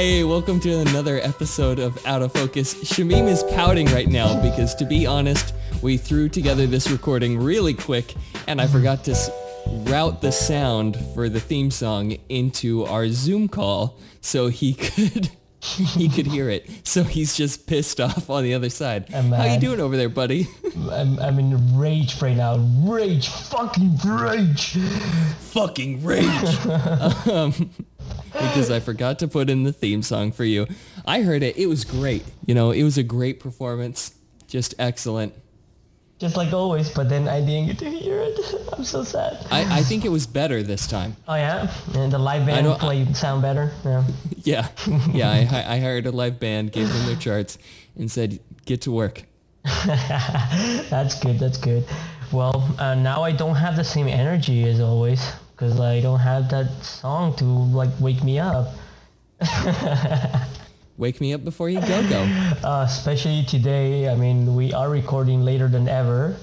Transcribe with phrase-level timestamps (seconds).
[0.00, 2.72] Hey, welcome to another episode of Out of Focus.
[2.72, 7.74] Shamim is pouting right now because, to be honest, we threw together this recording really
[7.74, 8.14] quick
[8.46, 9.28] and I forgot to s-
[9.90, 16.08] route the sound for the theme song into our Zoom call so he could he
[16.08, 16.70] could hear it.
[16.84, 19.10] So he's just pissed off on the other side.
[19.10, 20.48] How you doing over there, buddy?
[20.90, 22.56] I'm, I'm in rage right now.
[22.56, 23.28] Rage.
[23.28, 24.78] Fucking rage.
[25.52, 26.66] Fucking rage.
[27.30, 27.70] um,
[28.32, 30.66] because I forgot to put in the theme song for you.
[31.06, 31.56] I heard it.
[31.56, 32.24] It was great.
[32.46, 34.14] You know, it was a great performance.
[34.46, 35.34] Just excellent.
[36.18, 38.38] Just like always, but then I didn't get to hear it.
[38.74, 39.46] I'm so sad.
[39.50, 41.16] I, I think it was better this time.
[41.26, 41.72] Oh yeah?
[41.94, 43.72] And the live band played sound better?
[43.84, 44.04] Yeah.
[44.42, 44.68] Yeah.
[45.12, 47.58] Yeah, I, I hired a live band, gave them their charts,
[47.96, 49.24] and said, get to work.
[49.84, 51.84] That's good, that's good.
[52.32, 55.20] Well, uh, now I don't have the same energy as always
[55.60, 58.68] because I don't have that song to like wake me up.
[60.96, 62.22] Wake me up before you go go.
[62.64, 66.36] Uh, especially today, I mean, we are recording later than ever.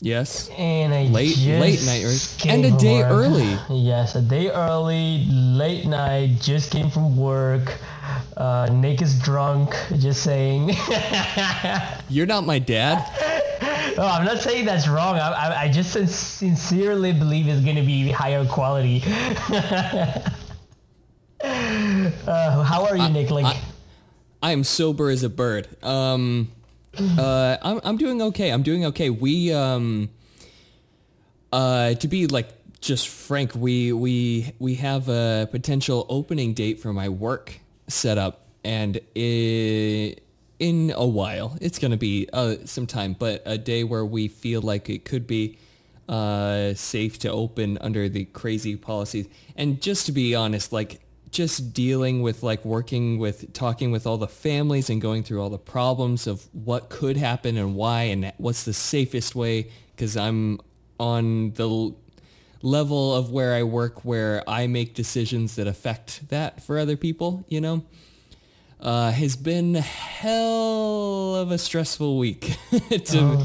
[0.00, 0.48] Yes.
[0.56, 2.46] And I Late- late night, right?
[2.46, 3.58] And a day early.
[3.70, 6.40] Yes, a day early, late night.
[6.40, 7.76] Just came from work.
[8.36, 9.74] Uh, Nick is drunk.
[9.98, 10.72] Just saying.
[12.08, 13.33] You're not my dad.
[13.96, 15.16] No, I'm not saying that's wrong.
[15.16, 19.02] I, I, I just sincerely believe it's gonna be higher quality.
[21.42, 23.30] uh, how are you, Nick?
[23.30, 23.60] Like, I-
[24.42, 25.68] I am sober as a bird.
[25.82, 26.52] Um,
[26.98, 28.50] uh, I'm, I'm doing okay.
[28.50, 29.08] I'm doing okay.
[29.08, 30.10] We, um,
[31.50, 32.48] uh, to be like
[32.82, 37.54] just frank, we, we, we have a potential opening date for my work
[37.88, 40.14] set up and i
[40.58, 44.28] in a while, it's going to be, uh, some time, but a day where we
[44.28, 45.58] feel like it could be,
[46.08, 49.26] uh, safe to open under the crazy policies.
[49.56, 51.00] And just to be honest, like
[51.34, 55.50] just dealing with like working with talking with all the families and going through all
[55.50, 60.60] the problems of what could happen and why and what's the safest way because I'm
[61.00, 61.92] on the
[62.62, 67.44] level of where I work where I make decisions that affect that for other people,
[67.48, 67.84] you know,
[68.84, 73.44] uh, has been hell of a stressful week to,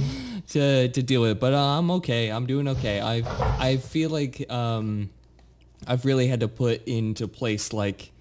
[0.50, 1.40] to to deal with.
[1.40, 2.30] But uh, I'm okay.
[2.30, 3.00] I'm doing okay.
[3.00, 3.24] I
[3.58, 5.10] I feel like um,
[5.88, 8.12] I've really had to put into place like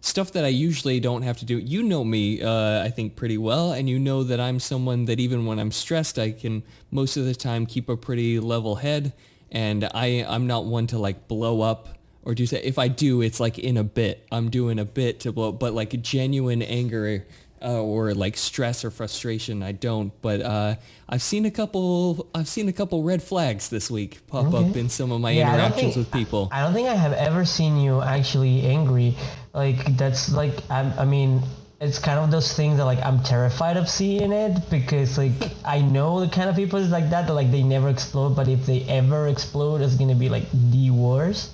[0.00, 1.58] stuff that I usually don't have to do.
[1.58, 5.20] You know me, uh, I think pretty well, and you know that I'm someone that
[5.20, 9.12] even when I'm stressed, I can most of the time keep a pretty level head,
[9.52, 11.95] and I I'm not one to like blow up
[12.26, 14.26] or do you say If I do, it's like in a bit.
[14.30, 17.24] I'm doing a bit to blow, but like genuine anger.
[17.64, 20.12] Uh, or like stress or frustration, I don't.
[20.20, 20.74] But uh,
[21.08, 22.28] I've seen a couple.
[22.34, 25.54] I've seen a couple red flags this week pop up in some of my Yeah,
[25.54, 26.50] interactions think- with people.
[26.52, 29.16] I don't think I have ever seen you actually angry.
[29.54, 31.40] Like that's like I, I mean,
[31.80, 35.32] it's kind of those things that like I'm terrified of seeing it because like
[35.64, 38.48] I know the kind of people is like that that like they never explode, but
[38.48, 41.52] if they ever explode, it's gonna be like the worst.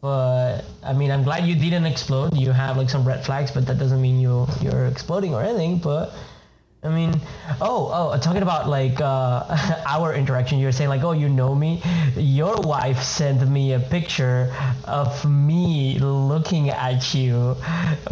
[0.00, 2.36] But I mean, I'm glad you didn't explode.
[2.36, 5.78] You have like some red flags, but that doesn't mean you you're exploding or anything.
[5.78, 6.14] But
[6.82, 7.20] I mean,
[7.60, 9.44] oh, oh, talking about like uh,
[9.86, 11.82] our interaction, you were saying like, oh, you know me.
[12.16, 14.50] Your wife sent me a picture
[14.84, 17.54] of me looking at you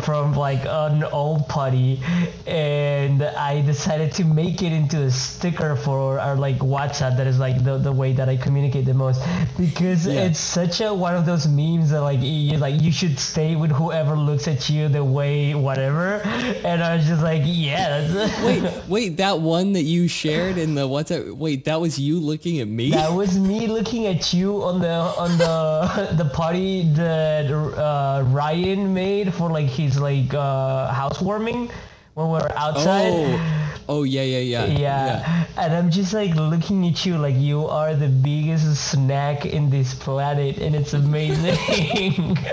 [0.01, 1.99] from like an old putty,
[2.47, 7.17] and I decided to make it into a sticker for our like WhatsApp.
[7.17, 9.23] That is like the, the way that I communicate the most
[9.57, 10.25] because Yeah.
[10.27, 13.71] it's such a one of those memes that like you like you should stay with
[13.71, 16.21] whoever looks at you the way whatever,
[16.67, 18.39] and I was just like, yeah, that's.
[18.43, 18.58] Wait,
[18.89, 21.33] wait, that one that you shared in the WhatsApp.
[21.37, 22.91] Wait, that was you looking at me.
[22.91, 28.93] That was me looking at you on the on the the party that uh, Ryan
[28.95, 31.71] made for like his like uh, housewarming
[32.15, 33.13] when we were outside.
[33.13, 35.45] oh, oh yeah, yeah, yeah, Yeah.
[35.57, 39.95] and I'm just like looking at you like you are the biggest snack in this
[39.95, 42.37] planet, and it's amazing.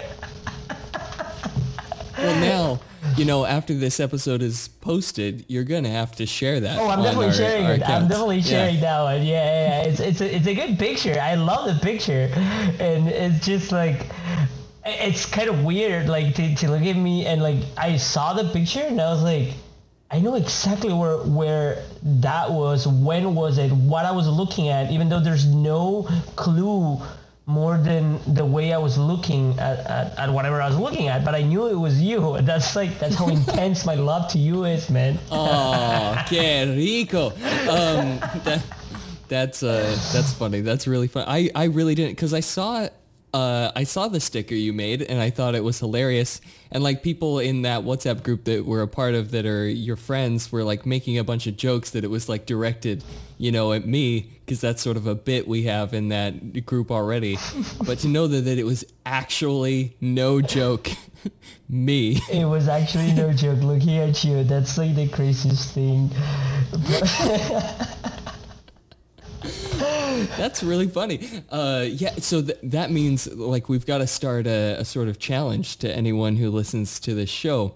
[2.18, 2.80] Well, now
[3.18, 3.46] you know.
[3.46, 6.78] After this episode is posted, you're gonna have to share that.
[6.80, 7.76] Oh, I'm definitely our- sharing our it.
[7.76, 8.08] I'm accounts.
[8.10, 8.44] definitely Yeah.
[8.44, 9.24] sharing that one.
[9.24, 9.90] Yeah, yeah, yeah.
[9.90, 11.18] It's it's a, it's a good picture.
[11.22, 12.30] I love the picture,
[12.80, 14.08] and it's just like
[14.86, 18.44] it's kind of weird, like to, to look at me and like I saw the
[18.54, 19.54] picture and I was like,
[20.12, 24.92] I know exactly where where that was, when was it, what I was looking at,
[24.92, 27.02] even though there's no clue
[27.48, 31.24] more than the way I was looking at, at, at whatever I was looking at,
[31.24, 32.38] but I knew it was you.
[32.42, 35.20] That's like that's how intense my love to you is, man.
[35.32, 37.28] Oh, que rico.
[37.28, 38.64] Um, that,
[39.28, 40.62] that's uh, that's funny.
[40.62, 41.26] That's really fun.
[41.28, 42.88] I, I really didn't because I saw
[43.36, 46.40] uh, I saw the sticker you made and I thought it was hilarious.
[46.72, 49.98] And like people in that WhatsApp group that we're a part of that are your
[49.98, 53.04] friends were like making a bunch of jokes that it was like directed,
[53.38, 56.92] you know, at me because that's sort of a bit we have in that group
[56.92, 57.38] already.
[57.86, 60.90] but to know that, that it was actually no joke,
[61.70, 62.20] me.
[62.32, 63.62] It was actually no joke.
[63.62, 66.10] Looking at you, that's like the craziest thing.
[70.38, 71.28] That's really funny.
[71.50, 75.20] Uh, yeah, so th- that means like we've got to start a, a sort of
[75.20, 77.76] challenge to anyone who listens to this show.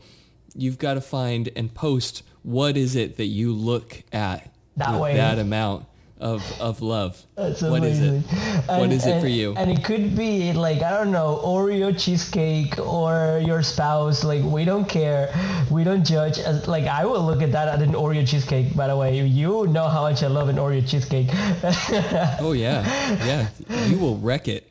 [0.55, 5.01] You've got to find and post what is it that you look at That with
[5.01, 5.15] way.
[5.17, 5.85] that amount
[6.19, 7.15] of of love.
[7.35, 8.07] That's What is it?
[8.09, 8.21] amazing.
[8.67, 9.53] What And- it for you?
[9.55, 14.25] And it could be like I don't know Oreo cheesecake or your spouse.
[14.25, 15.29] Like we don't care,
[15.71, 16.37] we don't judge.
[16.39, 18.75] As- Like I will look at that at an Oreo cheesecake.
[18.75, 21.29] By the way, you know how much I love an Oreo cheesecake.
[22.41, 22.83] Oh yeah,
[23.25, 23.47] yeah.
[23.87, 24.67] You will wreck it.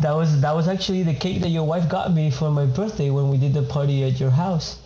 [0.00, 3.10] that was that was actually the cake that your wife got me for my birthday
[3.10, 4.78] when we did the party at your house.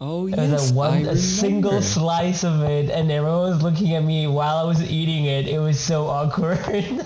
[0.00, 4.04] Oh yes, a one I a single slice of it, and everyone was looking at
[4.04, 5.48] me while I was eating it.
[5.48, 6.58] It was so awkward.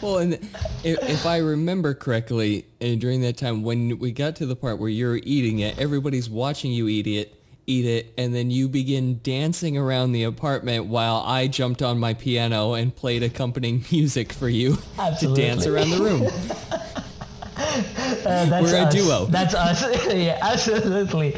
[0.00, 0.34] Well, and
[0.84, 4.78] if, if I remember correctly, uh, during that time when we got to the part
[4.78, 9.20] where you're eating it, everybody's watching you eat it, eat it, and then you begin
[9.22, 14.48] dancing around the apartment while I jumped on my piano and played accompanying music for
[14.48, 14.78] you
[15.20, 16.80] to dance around the room.
[17.58, 18.94] Uh, that's We're a us.
[18.94, 19.26] duo.
[19.26, 19.82] That's us.
[20.14, 21.30] yeah, absolutely.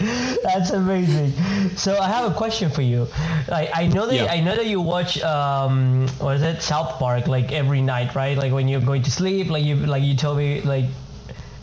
[0.42, 1.32] That's amazing.
[1.76, 3.06] So I have a question for you.
[3.52, 4.24] I, I know that Yeah.
[4.32, 8.36] I know that you watch um what is it South Park like every night, right?
[8.36, 10.86] Like when you're going to sleep, like you like you told me like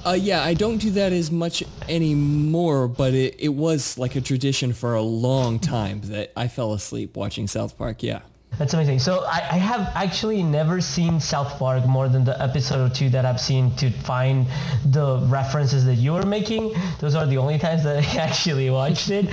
[0.06, 4.22] Uh, yeah, I don't do that as much anymore, but it, it was like a
[4.22, 8.04] tradition for a long time that I fell asleep watching South Park.
[8.04, 8.22] Yeah.
[8.58, 9.00] That's amazing.
[9.00, 13.10] So I, I have actually never seen South Park more than the episode or two
[13.10, 14.48] that I've seen to find
[14.86, 16.74] the references that you were making.
[17.00, 19.26] Those are the only times that I actually watched it.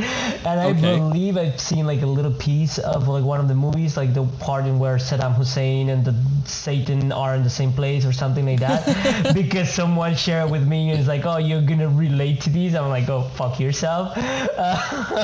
[0.47, 0.81] And I Okay.
[0.99, 4.25] believe I've seen like a little piece of like one of the movies, like the
[4.41, 6.15] part in where Saddam Hussein and the
[6.45, 9.35] Satan are in the same place or something like that.
[9.35, 12.75] because someone shared with me and it's like, oh, you're going to relate to these.
[12.75, 14.17] I'm like, oh, fuck yourself.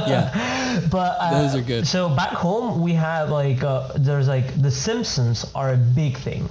[0.09, 0.81] Yeah.
[0.91, 1.87] But uh, Those are good.
[1.87, 6.49] So back home we have like uh, there's like the Simpsons are a big thing,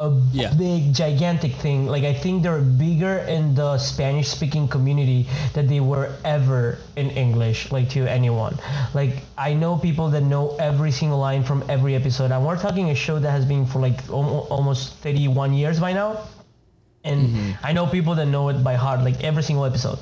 [0.00, 0.52] a Yeah.
[0.54, 1.86] big gigantic thing.
[1.86, 7.10] Like I think they're bigger in the Spanish speaking community than they were ever in
[7.10, 8.58] English, like to anyone.
[8.94, 12.90] Like I know people that know every single line from every episode, and we're talking
[12.90, 16.18] a show that has been for like al- almost 31 years by now.
[17.04, 17.50] And mm-hmm.
[17.66, 19.98] I know people that know it by heart, like every single episode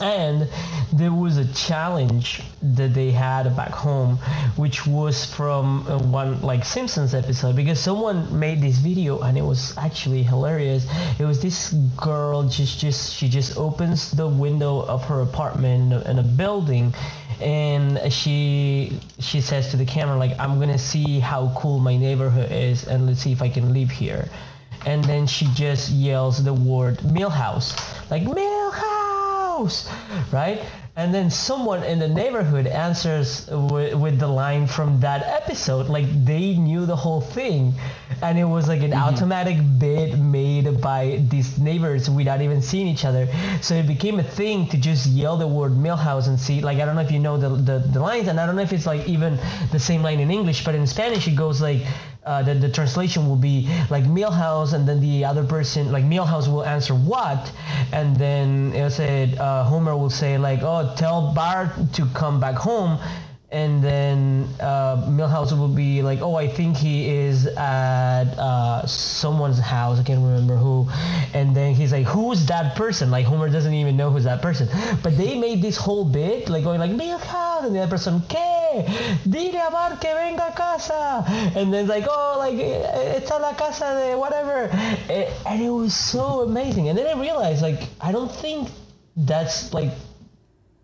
[0.00, 0.48] and
[0.92, 4.16] there was a challenge that they had back home
[4.56, 9.42] which was from uh, one like simpsons episode because someone made this video and it
[9.42, 10.86] was actually hilarious.
[11.18, 15.98] It was this girl just just she just opens the window of her apartment in
[15.98, 16.94] a, in a building
[17.40, 22.50] and she she says to the camera like i'm gonna see how cool my neighborhood
[22.50, 24.28] is and let's see if i can live here.
[24.86, 27.74] And then she just yells the word milhouse
[28.10, 28.95] like milhouse
[30.32, 30.62] right?
[30.98, 36.06] And then someone in the neighborhood answers with, with the line from that episode like
[36.24, 37.74] they knew the whole thing.
[38.22, 39.14] And it was like an mm-hmm.
[39.14, 43.28] automatic bid made by these neighbors without even seeing each other.
[43.60, 46.84] So it became a thing to just yell the word milhouse and see like i
[46.84, 48.86] don't know if you know the, the, the lines and i don't know if it's
[48.86, 49.38] like even
[49.72, 51.82] the same line in english but in spanish it goes like
[52.26, 56.48] uh, the, the translation will be like Milhouse and then the other person like Milhouse
[56.48, 57.52] will answer what
[57.92, 62.56] and then it said uh, Homer will say like oh tell Bart to come back
[62.56, 62.98] home
[63.52, 69.58] and then uh, Milhouse will be like oh I think he is at uh, someone's
[69.58, 70.00] house.
[70.00, 70.88] I can't remember who.
[71.32, 73.10] And then he's like who's that person?
[73.10, 74.68] Like Homer doesn't even know who's that person.
[75.02, 78.84] But they made this whole bit like going like Milhouse and the other person ¿qué?
[79.30, 81.24] dile a Bart que venga a casa.
[81.54, 84.68] And then like oh like eh, it's a la casa de whatever.
[85.08, 86.88] Eh, and it was so amazing.
[86.88, 88.70] And then I realized like I don't think
[89.16, 89.92] that's like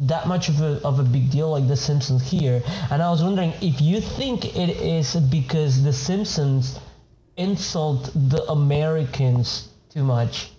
[0.08, 3.22] that much of a, of a big deal like the Simpsons here and I was
[3.22, 6.78] wondering if you think it is because the Simpsons
[7.36, 10.50] insult the Americans too much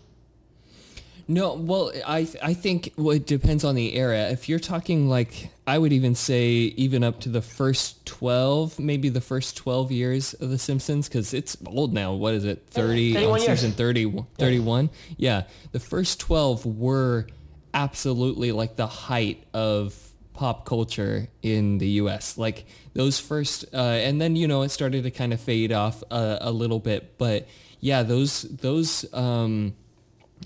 [1.28, 4.30] No, well, I I think well, it depends on the era.
[4.30, 9.08] If you're talking like, I would even say even up to the first 12, maybe
[9.10, 12.14] the first 12 years of The Simpsons, because it's old now.
[12.14, 12.64] What is it?
[12.72, 14.90] 30, 31 on season 30, 31?
[15.18, 15.44] Yeah.
[15.72, 17.28] The first 12 were
[17.74, 19.96] absolutely like the height of
[20.34, 22.38] pop culture in the U.S.
[22.38, 26.04] Like those first, uh, and then, you know, it started to kind of fade off
[26.12, 27.48] a, a little bit, but
[27.80, 29.76] yeah, those those um,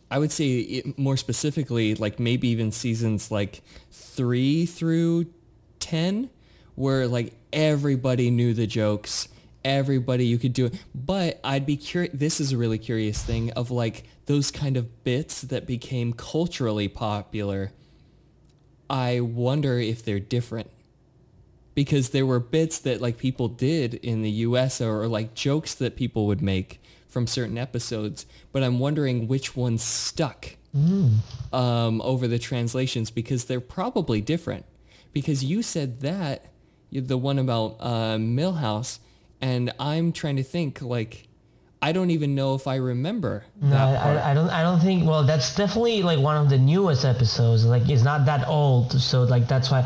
[0.09, 5.27] I would say it, more specifically, like maybe even seasons like three through
[5.79, 6.29] ten,
[6.75, 9.27] where like everybody knew the jokes,
[9.63, 10.83] everybody you could do it.
[10.95, 12.11] But I'd be curious.
[12.17, 16.87] This is a really curious thing of like those kind of bits that became culturally
[16.87, 17.71] popular.
[18.89, 20.69] I wonder if they're different
[21.73, 25.73] because there were bits that like people did in the US or, or like jokes
[25.75, 30.55] that people would make from certain episodes, but I'm wondering which ones stuck
[31.53, 34.65] um, over the translations because they're probably different.
[35.13, 36.45] Because you said that,
[36.91, 38.99] the one about uh, Milhouse,
[39.41, 41.26] and I'm trying to think like,
[41.81, 43.77] I don't even know if I remember No.
[43.77, 44.49] I, I don't.
[44.49, 45.05] I don't think.
[45.05, 47.65] Well, that's definitely like one of the newest episodes.
[47.65, 49.83] Like, it's not that old, so like that's why.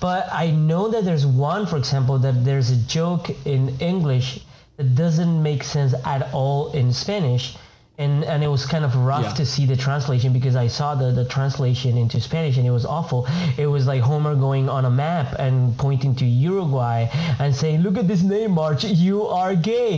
[0.00, 4.44] But I know that there's one, for example, that there's a joke in English
[4.76, 7.56] that doesn't make sense at all in Spanish,
[8.02, 9.40] and and it was kind of rough Yeah.
[9.40, 12.86] to see the translation because I saw the the translation into Spanish and it was
[12.98, 13.20] awful.
[13.64, 15.54] It was like Homer going on a map and
[15.84, 17.00] pointing to Uruguay
[17.40, 18.84] and saying, "Look at this name, Marge.
[19.08, 19.96] You are gay,"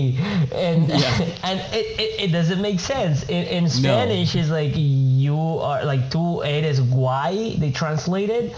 [0.68, 0.80] and
[1.48, 3.16] and it, it, it doesn't make sense.
[3.36, 7.58] In, in Spanish, it's like you are like tú eres guay.
[7.62, 8.52] They translated,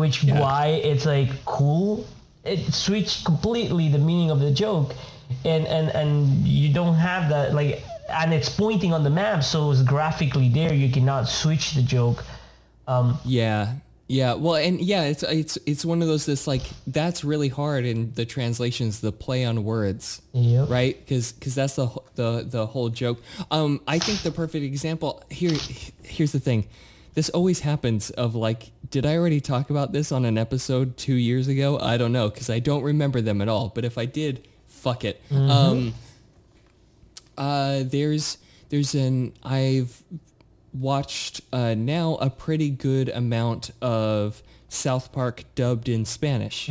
[0.00, 0.38] which Yeah.
[0.40, 2.04] guay it's like cool.
[2.44, 4.88] It switched completely the meaning of the joke,
[5.44, 6.10] and and and
[6.46, 7.82] you don't have that like.
[8.08, 10.72] And it's pointing on the map, so it's graphically there.
[10.74, 12.24] You cannot switch the joke.
[12.86, 13.74] Um, Yeah.
[14.08, 14.34] Yeah.
[14.34, 18.12] Well, and yeah, it's it's it's one of those that's like that's really hard in
[18.12, 20.68] the translations, the play on words, Yep.
[20.68, 20.98] right?
[20.98, 23.22] Because because that's the the the whole joke.
[23.50, 25.56] Um, I think the perfect example here
[26.02, 26.66] here's the thing.
[27.14, 31.14] This always happens of like, did I already talk about this on an episode two
[31.14, 31.78] years ago?
[31.78, 33.68] I don't know because I don't remember them at all.
[33.74, 35.22] But if I did, fuck it.
[35.30, 35.94] Um,
[37.36, 40.02] uh, there's there's an I've
[40.72, 46.70] watched uh, now a pretty good amount of South Park dubbed in Spanish.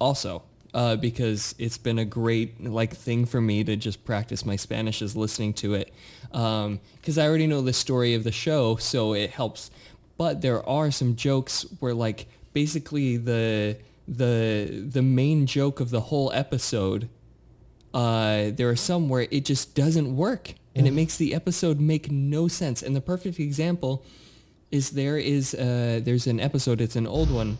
[0.00, 0.42] Also,
[0.74, 5.00] uh, because it's been a great like thing for me to just practice my Spanish
[5.00, 5.92] is listening to it.
[6.30, 9.70] Because I already know the story of the show, so it helps.
[10.18, 16.00] But there are some jokes where like basically the the the main joke of the
[16.00, 17.08] whole episode
[17.96, 22.10] uh, there are some where it just doesn't work and it makes the episode make
[22.10, 22.82] no sense.
[22.82, 24.04] And the perfect example
[24.70, 27.56] is there is uh, there's an episode, it's an old one,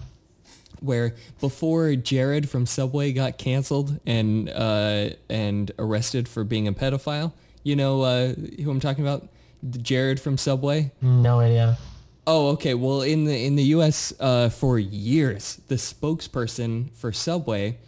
[0.81, 7.33] where before Jared from Subway got canceled and uh, and arrested for being a pedophile,
[7.63, 9.29] you know uh, who I'm talking about,
[9.71, 10.93] Jared from Subway.
[11.01, 11.79] no idea.
[12.27, 12.75] Oh, okay.
[12.75, 14.13] Well, in the in the U.S.
[14.21, 17.79] Uh, for years, the spokesperson for Subway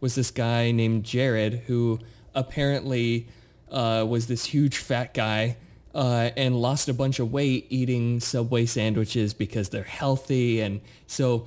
[0.00, 1.98] was this guy named Jared, who
[2.34, 3.28] apparently
[3.70, 5.56] uh, was this huge fat guy
[5.94, 11.46] uh, and lost a bunch of weight eating Subway sandwiches because they're healthy, and so.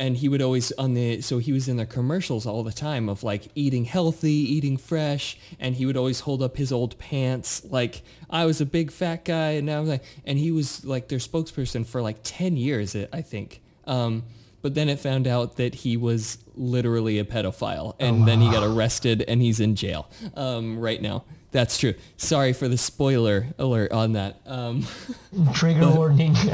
[0.00, 3.08] And he would always on the so he was in the commercials all the time
[3.08, 7.64] of like eating healthy, eating fresh, and he would always hold up his old pants
[7.64, 11.08] like I was a big fat guy, and now I'm like, and he was like
[11.08, 13.60] their spokesperson for like ten years, I think.
[13.88, 14.22] Um,
[14.68, 18.62] but then it found out that he was literally a pedophile, and then he got
[18.62, 21.24] arrested, and he's in jail um, right now.
[21.52, 21.94] That's true.
[22.18, 24.42] Sorry for the spoiler alert on that.
[24.44, 24.86] Um,
[25.54, 26.36] Trigger warning.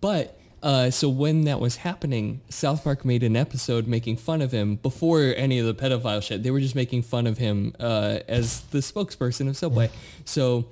[0.00, 4.50] But uh, so when that was happening, South Park made an episode making fun of
[4.50, 6.42] him before any of the pedophile shit.
[6.42, 9.90] They were just making fun of him uh, as the spokesperson of Subway.
[10.24, 10.66] So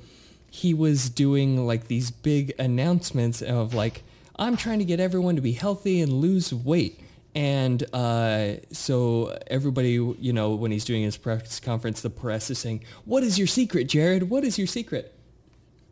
[0.50, 4.02] he was doing like these big announcements of like,
[4.40, 7.00] I'm trying to get everyone to be healthy and lose weight.
[7.37, 12.59] And uh, so everybody, you know, when he's doing his press conference, the press is
[12.59, 14.30] saying, what is your secret, Jared?
[14.30, 15.14] What is your secret?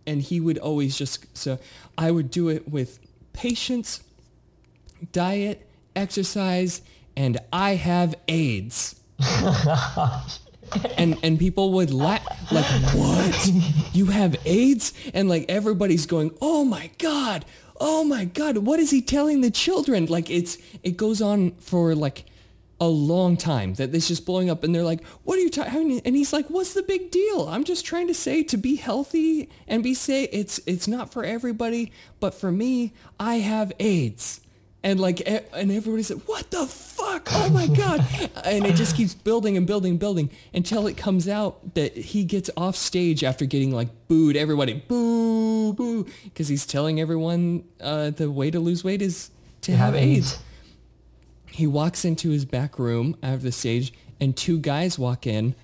[0.09, 1.59] and he would always just so
[1.99, 2.99] I would do it with
[3.35, 4.03] patience,
[5.13, 6.81] diet, exercise,
[7.15, 8.99] and I have AIDS.
[10.97, 12.65] and and people would laugh like
[12.95, 13.51] what
[13.95, 17.45] you have AIDS and like everybody's going oh my god
[17.79, 20.07] oh my god what is he telling the children?
[20.07, 22.25] Like it's it goes on for like
[22.81, 26.01] a long time that this is blowing up and they're like what are you talking
[26.05, 27.49] and he's like what's the big deal?
[27.49, 31.25] I'm just trying to say to be healthy and be safe it's it's not for
[31.25, 34.41] everybody but for me i have aids
[34.83, 37.29] and like and everybody said what the fuck?
[37.33, 38.07] Oh my god.
[38.45, 42.25] And it just keeps building and building and building until it comes out that he
[42.25, 44.75] gets off stage after getting like booed everybody.
[44.75, 46.07] Boo boo.
[46.25, 49.31] Because he's telling everyone uh, the way to lose weight is
[49.63, 50.39] to have, AIDS.
[51.51, 55.55] He walks into his back room out of the stage and two guys walk in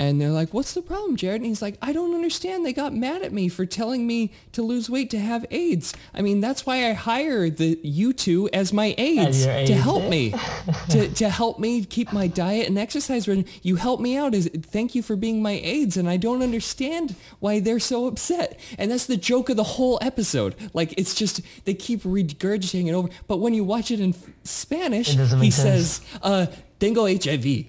[0.00, 2.64] And they're like, "What's the problem, Jared?" And he's like, "I don't understand.
[2.64, 5.92] They got mad at me for telling me to lose weight to have AIDS.
[6.14, 9.70] I mean, that's why I hire the you two as my aides your to aides,
[9.82, 10.34] help me,
[10.90, 13.50] to to help me keep my diet and exercise regimen.
[13.62, 14.34] You help me out.
[14.34, 18.58] Is thank you for being my aides, and I don't understand why they're so upset.
[18.78, 20.54] And that's the joke of the whole episode.
[20.74, 23.08] Like it's just they keep regurgitating it over.
[23.26, 24.14] But when you watch it in
[24.44, 25.54] Spanish, It he sense.
[25.56, 26.46] says, uh,
[26.78, 27.66] "Tengo HIV,"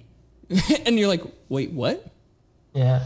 [0.86, 2.06] and you're like, "Wait, what?"
[2.74, 3.04] Yeah.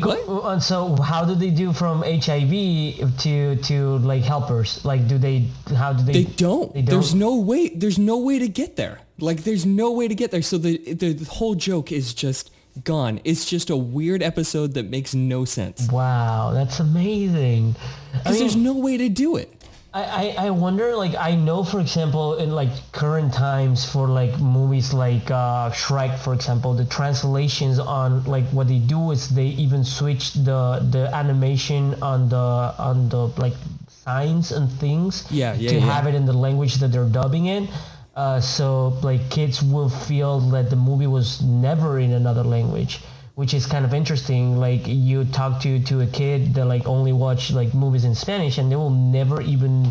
[0.00, 4.84] Go- and so how do they do from HIV to to like helpers?
[4.84, 5.48] Like, do they?
[5.76, 6.24] How do they?
[6.24, 6.72] They don't.
[6.72, 7.20] They There's don't?
[7.20, 7.68] no way.
[7.68, 9.00] There's no way to get there.
[9.18, 10.42] Like there's no way to get there.
[10.42, 12.50] So the the, whole joke is just
[12.84, 13.20] gone.
[13.24, 15.88] It's just a weird episode that makes no sense.
[15.90, 17.76] Wow, that's amazing.
[18.14, 19.59] I Because there's no way to do it.
[19.92, 20.02] I,
[20.38, 24.92] I, I wonder, like, I know, for example, in like current times for like movies
[24.94, 29.82] like uh, Shrek, for example, the translations on like what they do is they even
[29.82, 32.36] switch the the animation on the
[32.78, 33.54] on the like
[33.88, 35.80] signs and things Yeah, yeah, to yeah.
[35.92, 37.68] have it in the language that they're dubbing in.
[38.14, 43.00] Uh, so like kids will feel that the movie was never in another language
[43.40, 47.12] which is kind of interesting like you talk to to a kid that like only
[47.24, 49.90] watch like movies in spanish and they will never even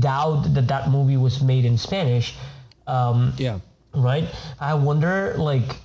[0.00, 2.34] doubt that that movie was made in spanish
[2.86, 3.58] um, Yeah.
[3.92, 4.24] right
[4.70, 5.76] i wonder like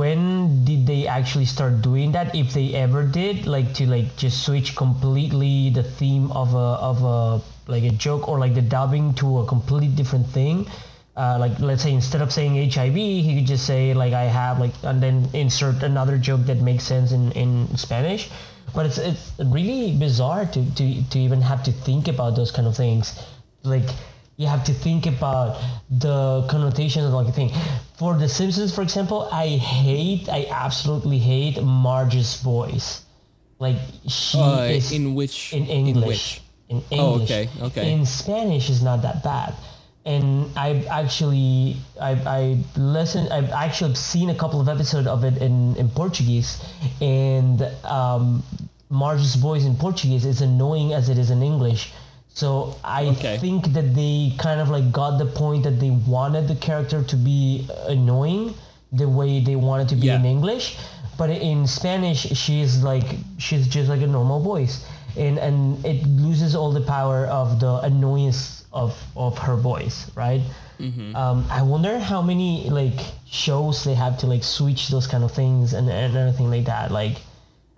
[0.00, 4.42] when did they actually start doing that if they ever did like to like just
[4.46, 7.20] switch completely the theme of a of a
[7.70, 10.66] like a joke or like the dubbing to a complete different thing
[11.16, 14.58] uh, like let's say instead of saying hiv he could just say like i have
[14.58, 18.30] like and then insert another joke that makes sense in in spanish
[18.74, 22.66] but it's it's really bizarre to to, to even have to think about those kind
[22.66, 23.20] of things
[23.62, 23.88] like
[24.36, 27.52] you have to think about the connotations of like a thing.
[27.96, 33.02] For The Simpsons, for example, I hate, I absolutely hate Marge's voice.
[33.60, 33.76] Like
[34.08, 35.70] she Uh, is in which in English.
[35.70, 36.06] in English.
[36.08, 36.42] which?
[36.90, 37.30] In Oh, English.
[37.30, 37.92] okay, okay.
[37.92, 39.54] In Spanish is not that bad.
[40.06, 45.38] And I've actually I I listened I've actually seen a couple of episodes of it
[45.40, 46.62] in, in Portuguese
[47.00, 48.42] and um
[48.90, 51.92] Marge's voice in Portuguese is annoying as it is in English.
[52.34, 53.38] So I Okay.
[53.38, 57.16] think that they kind of like got the point that they wanted the character to
[57.16, 58.52] be annoying
[58.92, 60.16] the way they wanted to be Yeah.
[60.20, 60.76] in English,
[61.16, 64.84] but in Spanish she's like she's just like a normal voice,
[65.16, 70.42] and and it loses all the power of the annoyance of of her voice, right?
[71.14, 75.30] Um, I wonder how many like shows they have to like switch those kind of
[75.32, 76.90] things and, and everything like that.
[76.90, 77.16] Like,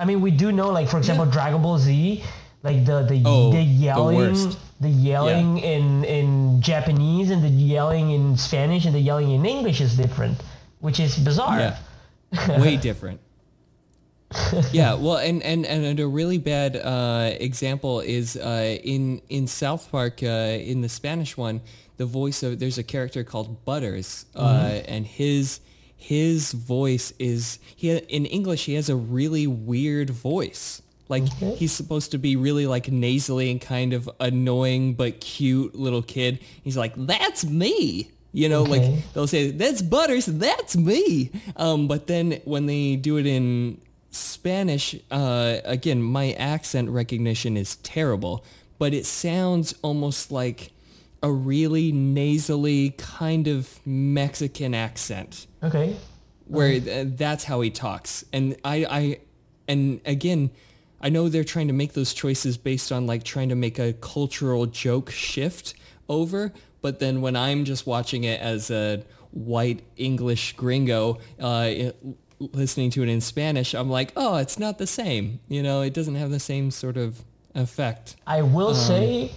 [0.00, 2.24] I mean, we do know like for example Dragon Ball Z,
[2.62, 4.58] like the the Oh, the the yelling worst.
[4.80, 9.80] the yelling in in Japanese and the yelling in Spanish and the yelling in English
[9.80, 10.42] is different,
[10.80, 11.58] which is bizarre.
[11.60, 12.58] Yeah.
[12.58, 13.20] Way different.
[14.72, 19.90] yeah, well, and, and, and a really bad uh, example is uh, in in South
[19.90, 21.60] Park uh, in the Spanish one,
[21.96, 25.60] the voice of there's a character called Butters, uh, and his
[25.96, 30.82] his voice is he in English he has a really weird voice.
[31.08, 31.54] Like Okay.
[31.54, 36.40] he's supposed to be really like nasally and kind of annoying but cute little kid.
[36.62, 38.70] He's like, "That's me." You know, Okay.
[38.70, 43.80] like they'll say, "That's Butters, that's me." Um, but then when they do it in
[44.10, 48.44] Spanish, uh, again, my accent recognition is terrible,
[48.78, 50.72] but it sounds almost like
[51.22, 55.96] a really nasally kind of Mexican accent Okay.
[56.46, 58.24] where th- that's how he talks.
[58.32, 59.18] And I, I,
[59.66, 60.50] and again,
[61.00, 63.92] I know they're trying to make those choices based on like trying to make a
[63.94, 65.74] cultural joke shift
[66.08, 66.52] over.
[66.80, 71.96] But then when I'm just watching it as a white English gringo, uh, it-
[72.38, 75.40] listening to it in Spanish, I'm like, oh, it's not the same.
[75.48, 77.22] You know, it doesn't have the same sort of
[77.54, 78.16] effect.
[78.26, 79.32] I will Um, say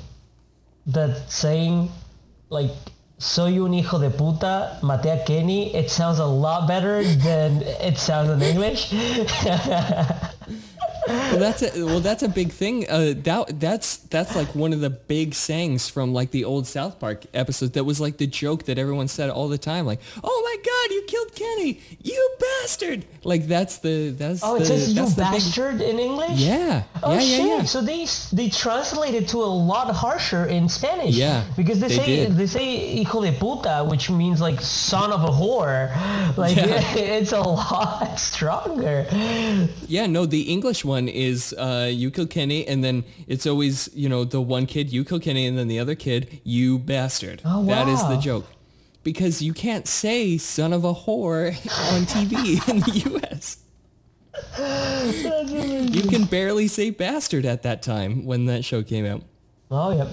[0.87, 1.89] that saying
[2.49, 2.71] like
[3.19, 7.97] soy un hijo de puta, maté a Kenny, it sounds a lot better than it
[7.97, 8.93] sounds in English.
[11.09, 12.89] well, that's a well, that's a big thing.
[12.89, 16.99] Uh, that that's that's like one of the big sayings from like the old South
[16.99, 17.71] Park episodes.
[17.73, 19.85] That was like the joke that everyone said all the time.
[19.85, 24.61] Like, "Oh my God, you killed Kenny, you bastard!" Like that's the that's Oh, the
[24.63, 26.39] it says you the big- bastard in English?
[26.39, 27.39] yeah, Oh yeah, shit!
[27.45, 27.63] yeah, yeah.
[27.63, 31.15] So they they translate it to a lot harsher in Spanish.
[31.15, 32.37] Yeah, because they, they say did.
[32.37, 35.89] they say hijo de puta, which means like son of a whore.
[36.37, 36.95] Like Yeah.
[36.95, 39.05] it's a lot stronger.
[39.87, 44.09] Yeah, no, the English one is uh, you kill Kenny, and then it's always you
[44.09, 47.41] know the one kid you kill Kenny, and then the other kid you bastard.
[47.45, 48.47] Oh, That is the joke.
[49.03, 51.49] Because you can't say son of a whore
[51.93, 53.57] on TV in the U.S.
[55.93, 59.23] You can barely say bastard at that time when that show came out.
[59.71, 60.07] Oh yeah.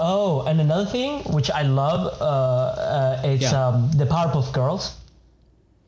[0.00, 3.68] Oh, and another thing which I love, uh, uh, it's Yeah.
[3.68, 4.96] um, the Powerpuff Girls.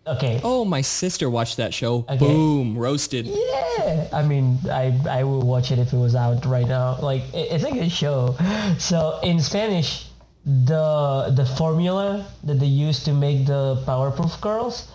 [0.06, 0.40] Okay.
[0.42, 2.04] Oh, my sister watched that show.
[2.08, 2.16] Okay.
[2.18, 3.26] Boom, roasted.
[3.26, 6.98] Yeah, I mean, I I would watch it if it was out right now.
[7.00, 8.34] Like, it's a good show.
[8.78, 10.06] So in Spanish,
[10.44, 14.88] the the formula that they use to make the Powerpuff Girls,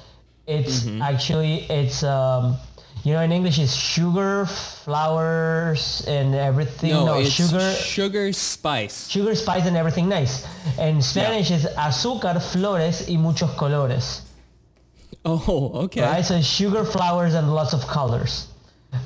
[0.47, 1.01] it's Mm-hmm.
[1.01, 2.57] actually it's um,
[3.03, 4.47] you know, in English it's sugar,
[5.05, 6.89] flowers, and everything.
[6.91, 9.07] No, it's sugar, sugar spice.
[9.07, 10.45] sugar, spice, and everything nice.
[10.79, 14.21] And Spanish is azúcar, flores, y muchos colores.
[15.25, 16.01] Oh, okay.
[16.01, 16.23] right?
[16.25, 18.47] So sugar, flowers, and lots of colors,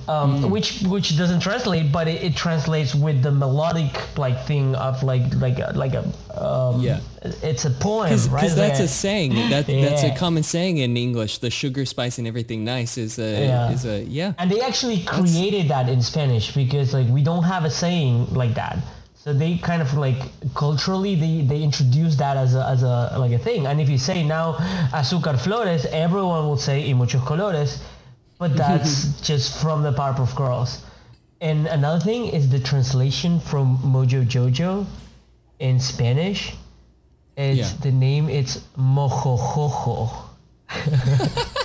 [0.08, 0.50] um, Hmm.
[0.52, 5.24] which which doesn't translate, but it, it translates with the melodic like thing of like
[5.36, 6.04] like a, like a
[6.36, 7.00] um, Yeah.
[7.44, 8.42] It's a poem, Because right?
[8.56, 9.32] that's Like a saying.
[9.50, 11.40] That that's a common saying in English.
[11.40, 13.72] The sugar spice and everything nice is a Yeah.
[13.72, 14.34] is a yeah.
[14.38, 18.54] and they actually created that in Spanish because like we don't have a saying like
[18.56, 18.78] that.
[19.30, 20.18] So they kind of like
[20.56, 23.68] culturally they, they introduced that as a, as a like a thing.
[23.68, 24.54] And if you say now
[24.92, 27.78] azúcar flores, everyone will say y muchos colores,
[28.40, 30.82] but that's just from the Powerpuff Girls.
[31.42, 34.88] And another thing is the translation from Mojo Jojo
[35.60, 36.56] in Spanish.
[37.38, 37.78] It's Yeah.
[37.82, 38.30] the name.
[38.30, 40.10] It's Mojojojo.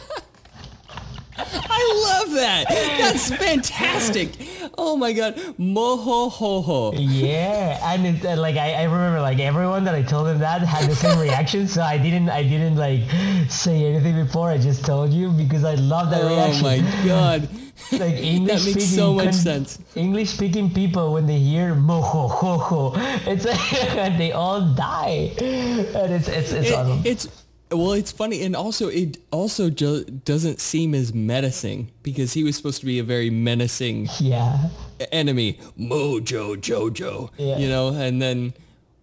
[2.35, 2.65] That.
[2.69, 4.31] That's fantastic.
[4.77, 6.93] Oh my god, moho ho ho.
[6.95, 10.63] Yeah, and it, uh, like I, I remember like everyone that I told them that
[10.63, 11.69] had the same reaction.
[11.69, 13.03] So I didn't I didn't like
[13.49, 14.49] say anything before.
[14.51, 16.67] I just told you because I love that Oh reaction.
[16.67, 16.69] Oh
[17.01, 17.49] my god.
[17.93, 19.79] Like English that makes speaking so much con- sense.
[19.97, 22.93] English speaking people when they hear mojo ho ho,
[23.27, 27.03] it's like they all die, and it's it's it's It- awesome.
[27.05, 27.44] It's
[27.77, 32.57] well, it's funny, and also it also jo- doesn't seem as menacing because he was
[32.57, 34.69] supposed to be a very menacing yeah,
[35.13, 37.31] enemy, Mojo Jojo.
[37.37, 37.59] Yeah.
[37.59, 38.53] You know, and then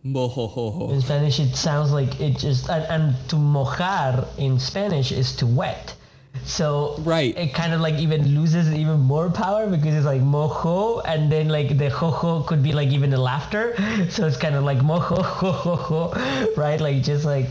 [0.03, 0.89] ho.
[0.91, 5.45] in Spanish it sounds like it just and, and to mojar in Spanish is to
[5.45, 5.95] wet.
[6.43, 7.37] So Right.
[7.37, 11.49] it kind of like even loses even more power because it's like mojo and then
[11.49, 13.75] like the ho could be like even the laughter.
[14.09, 16.79] So it's kind of like mojo ho ho ho, right?
[16.81, 17.49] Like just like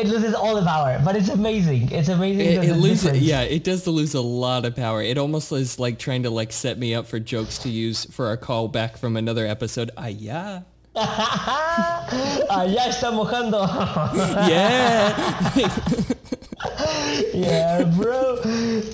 [0.00, 1.90] it loses all the power, but it's amazing.
[1.92, 2.46] It's amazing.
[2.46, 3.22] It, it loses, difference.
[3.22, 5.02] yeah, it does lose a lot of power.
[5.02, 8.26] It almost is like trying to like set me up for jokes to use for
[8.26, 9.90] our callback from another episode.
[9.96, 10.62] Ah, yeah,
[10.96, 13.62] ah, ya está mojando.
[14.48, 16.14] yeah.
[17.34, 18.36] yeah, bro.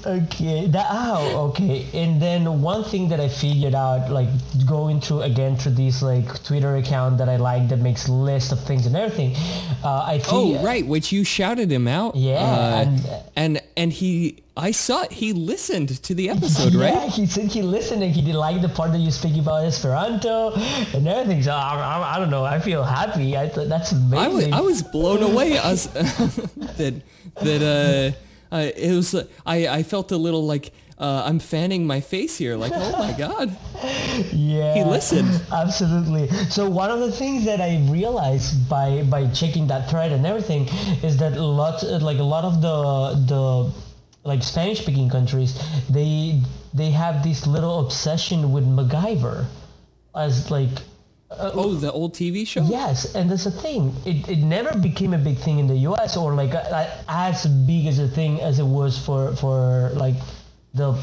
[0.06, 0.66] Okay.
[0.68, 1.86] That oh, okay.
[1.94, 4.28] And then one thing that I figured out, like
[4.66, 8.60] going through again through this like Twitter account that I like that makes list of
[8.62, 9.34] things and everything.
[9.84, 12.14] Uh, I Oh, fig- right, which you shouted him out.
[12.14, 15.12] Yeah, uh, and- and and he, I saw it.
[15.12, 16.94] He listened to the episode, Yeah, right?
[16.94, 19.64] Yeah, he said he listened and he did like the part that you speak about
[19.64, 20.52] Esperanto
[20.94, 21.42] and everything.
[21.42, 22.44] So I, I, I don't know.
[22.44, 23.36] I feel happy.
[23.36, 24.18] I thought that's amazing.
[24.18, 25.58] I was I was blown away.
[25.58, 25.86] I was,
[26.78, 26.94] that
[27.42, 28.14] that
[28.50, 29.14] uh, uh, it was.
[29.14, 32.56] uh, I I felt a little like uh, I'm fanning my face here.
[32.56, 33.54] Like, oh my god.
[34.32, 35.38] Yeah, He listened.
[35.52, 36.28] Absolutely.
[36.48, 40.66] So one of the things that I realized by by checking that thread and everything
[41.02, 42.76] is that a lot like a lot of the
[43.26, 43.72] the
[44.26, 45.54] like Spanish speaking countries
[45.88, 46.40] they
[46.74, 49.46] they have this little obsession with MacGyver
[50.14, 50.70] as like
[51.28, 52.62] Oh, the old TV show.
[52.62, 53.92] Yes, and that's a thing.
[54.04, 56.16] It, it never became a big thing in the U.S.
[56.16, 60.14] or like uh, as big as a thing as it was for for like
[60.76, 60.94] the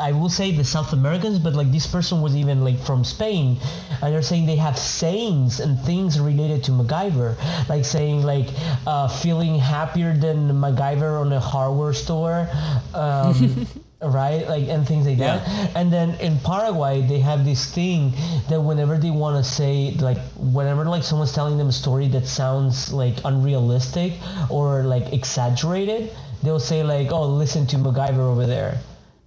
[0.00, 3.58] I will say the South Americans, but like this person was even like from Spain,
[4.02, 7.36] and they're saying they have sayings and things related to MacGyver,
[7.68, 8.48] like saying like
[8.86, 12.48] uh, feeling happier than MacGyver on a hardware store.
[12.94, 13.66] Um,
[14.02, 14.46] right?
[14.48, 15.46] Like and things like that.
[15.76, 18.12] And then in paraguay they have this thing
[18.48, 22.26] that whenever they want to say like whenever like someone's telling them a story that
[22.26, 24.14] sounds like unrealistic
[24.50, 26.10] or like exaggerated
[26.42, 28.80] they'll say like oh listen to MacGyver over there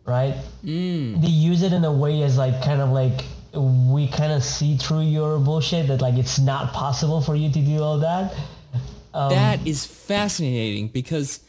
[0.06, 1.20] right mm.
[1.22, 4.76] they use it in a way as like kind of like we kind of see
[4.78, 8.34] through your bullshit that like it's not possible for you to do all that
[9.14, 11.40] that is fascinating because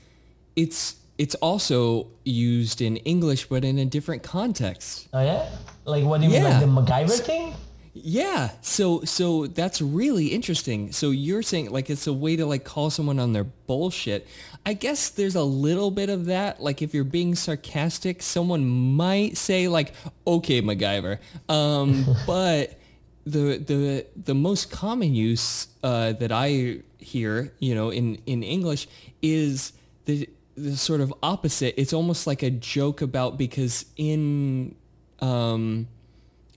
[0.55, 5.09] it's it's also used in English, but in a different context.
[5.13, 5.49] oh yeah
[5.85, 6.61] like what do you Yeah.
[6.61, 7.55] mean like the MacGyver thing
[7.95, 10.93] Yeah, so so that's really interesting.
[10.93, 14.27] So you're saying like it's a way to like call someone on their bullshit.
[14.67, 16.61] I guess there's a little bit of that.
[16.61, 19.93] Like if you're being sarcastic, someone might say like,
[20.27, 22.77] "Okay, MacGyver," um, but
[23.25, 28.89] the the the most common use uh, that I hear, you know, in in English
[29.23, 29.73] is
[30.07, 31.81] the the sort of opposite.
[31.81, 34.75] It's almost like a joke about because in
[35.21, 35.87] um,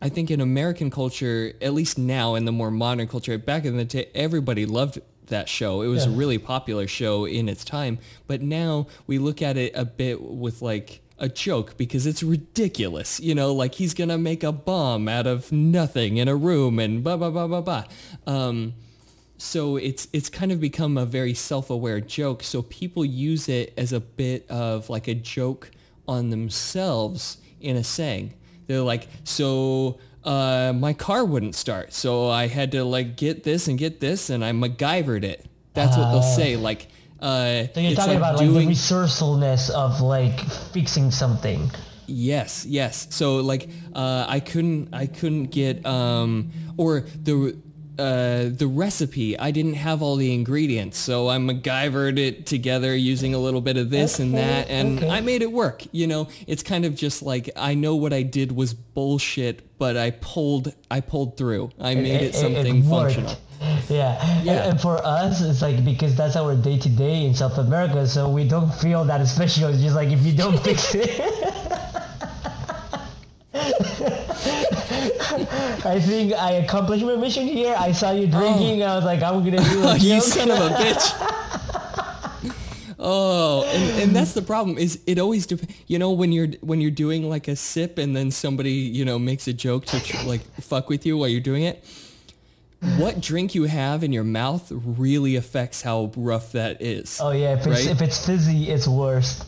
[0.02, 3.78] I think in American culture, at least now in the more modern culture, back in
[3.78, 5.82] the day, everybody loved that show.
[5.82, 8.00] It was a really popular show in its time.
[8.28, 13.20] But now we look at it a bit with like a joke because it's ridiculous.
[13.20, 17.04] You know, like he's to make a bomb out of nothing in a room and
[17.04, 17.84] blah, blah, blah, blah, blah.
[18.26, 18.74] Um,
[19.38, 22.44] so it's it's kind of become a very self-aware joke.
[22.44, 25.72] So people use it as a bit of like a joke
[26.08, 28.34] on themselves in a saying.
[28.68, 33.68] They're like, so uh, my car wouldn't start, so I had to like get this
[33.68, 35.46] and get this, and I MacGyvered it.
[35.74, 36.58] That's what they'll say.
[36.58, 36.88] Like,
[37.22, 40.40] uh, So you're it's talking like about like doing the resourcefulness of like
[40.74, 41.72] fixing something.
[42.08, 43.08] Yes, yes.
[43.12, 47.58] So like uh, I couldn't I couldn't get um or the
[48.00, 53.34] uh, the recipe I didn't have all the ingredients so I MacGyvered it together using
[53.34, 55.10] a little bit of this and that and okay.
[55.10, 58.24] I made it work you know it's kind of just like I know what I
[58.24, 63.16] did was bullshit but I pulled I pulled through I made it, something worked.
[63.16, 63.36] functional
[63.90, 64.18] Yeah.
[64.44, 64.54] Yeah.
[64.54, 68.08] And, and for us, it's like because that's our day to day in South America,
[68.08, 69.70] so we don't feel that special.
[69.70, 71.20] It's just like if you don't fix it.
[75.86, 77.76] I think I accomplished my mission here.
[77.78, 78.84] I saw you drinking.
[78.84, 78.88] Oh.
[78.88, 81.36] I was like, I'm gonna do a Oh, you son of a bitch.
[83.02, 86.82] Oh, and, and that's the problem is it always dep- you know when you're when
[86.82, 90.26] you're doing like a sip and then somebody you know makes a joke to tr-
[90.28, 91.82] like fuck with you while you're doing it.
[92.98, 97.20] What drink you have in your mouth really affects how rough that is.
[97.22, 97.88] Oh yeah, if it's Right?
[97.88, 99.46] if it's fizzy, it's worse.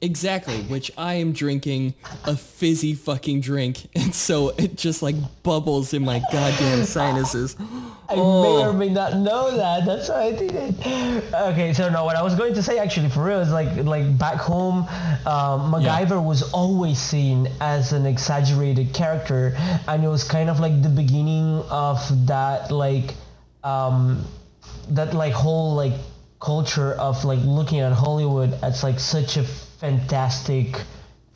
[0.00, 5.92] Exactly, which I am drinking a fizzy fucking drink, and so it just like bubbles
[5.92, 7.56] in my goddamn sinuses.
[8.10, 8.42] I Oh.
[8.42, 9.84] may or may not know that.
[9.84, 11.24] That's why I did it.
[11.34, 14.16] Okay, so no, what I was going to say actually for real is like like
[14.16, 14.84] back home,
[15.26, 19.52] um, MacGyver was always seen as an exaggerated character,
[19.88, 23.14] and it was kind of like the beginning of that like
[23.64, 24.24] um,
[24.90, 25.94] that like whole like
[26.40, 29.44] culture of like looking at Hollywood as like such a
[29.78, 30.82] fantastic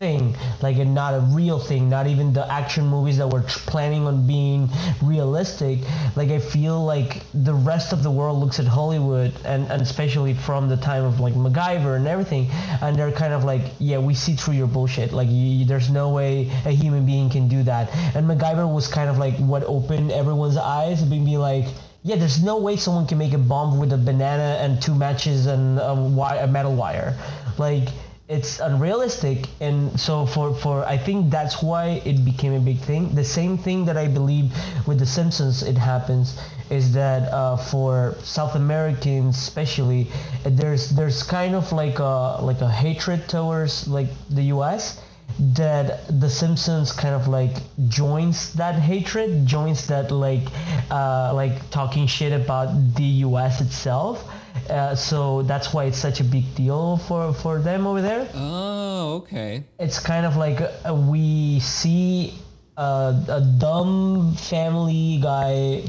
[0.03, 0.35] thing.
[0.61, 4.27] Like and not a real thing not even the action movies that were planning on
[4.27, 4.69] being
[5.01, 5.79] realistic.
[6.17, 10.35] Like i feel like the rest of the world looks at hollywood and, and especially
[10.35, 12.49] from the time of like MacGyver and everything
[12.83, 15.13] and they're kind of like yeah we see through your bullshit.
[15.13, 17.95] Like you, there's no way a human being can do that.
[18.17, 21.67] And MacGyver was kind of like what opened everyone's eyes and being like
[22.05, 25.47] yeah, there's no way someone can make a bomb with a banana and two matches
[25.47, 27.17] and a, wi- a metal wire.
[27.59, 27.89] Like
[28.33, 33.15] it's unrealistic, and so for for I think that's why it became a big thing.
[33.15, 34.51] The same thing that I believe
[34.87, 36.41] with The Simpsons, it happens
[36.71, 40.09] is that uh, for South Americans, especially,
[40.45, 45.03] there's there's kind of like a like a hatred towards like the U.S
[45.39, 47.57] that the simpsons kind of like
[47.89, 50.47] joins that hatred joins that like
[50.91, 54.29] uh, like talking shit about the us itself
[54.71, 59.23] uh, so that's why it's such a big deal for for them over there Oh,
[59.25, 59.65] okay.
[59.79, 62.35] it's kind of like uh, we see
[62.77, 65.83] uh, a dumb family guy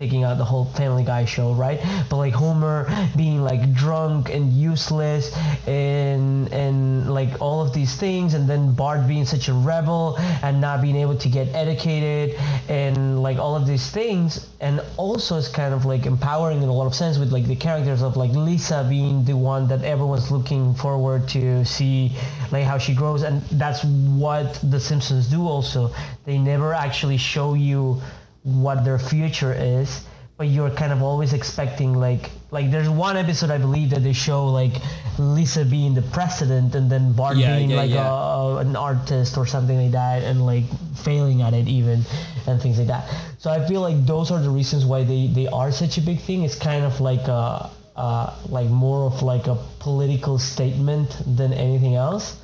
[0.00, 1.78] taking out the whole family guy show right?
[2.08, 5.36] But like homer being like drunk and useless
[5.68, 10.58] and and like all of these things and then bart being such a rebel and
[10.58, 15.48] not being able to get educated and like all of these things and also it's
[15.48, 18.30] kind of like empowering in a lot of sense with like the characters of like
[18.30, 22.10] lisa being the one that everyone's looking forward to see
[22.52, 25.92] like how she grows and that's what the simpsons do also.
[26.24, 28.00] They never actually show you
[28.42, 33.50] what their future is but you're kind of always expecting like like there's one episode
[33.50, 34.72] i believe that they show like
[35.18, 38.08] lisa being the president and then bart Yeah, being yeah, like yeah.
[38.08, 40.64] A, an artist or something like that and like
[40.96, 42.02] failing at it even
[42.46, 43.04] and things like that.
[43.38, 46.18] So i feel like those are the reasons why they they are such a big
[46.20, 46.42] thing.
[46.42, 51.96] It's kind of like a uh, like more of like a political statement than anything
[51.96, 52.40] else.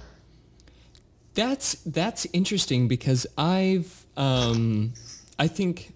[1.35, 4.93] That's that's interesting because I've um,
[5.38, 5.92] I think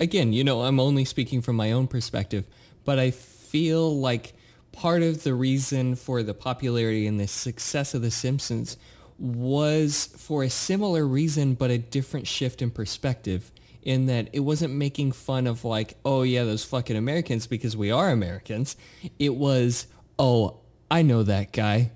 [0.00, 2.46] again, you know, I'm only speaking from my own perspective,
[2.84, 4.34] but I feel like
[4.72, 8.76] part of the reason for the popularity and the success of The Simpsons
[9.18, 13.52] was for a similar reason but a different shift in perspective
[13.82, 17.90] in that it wasn't making fun of like, oh yeah, those fucking Americans because we
[17.90, 18.76] are Americans.
[19.18, 19.86] It was,
[20.18, 21.92] oh, I know that guy.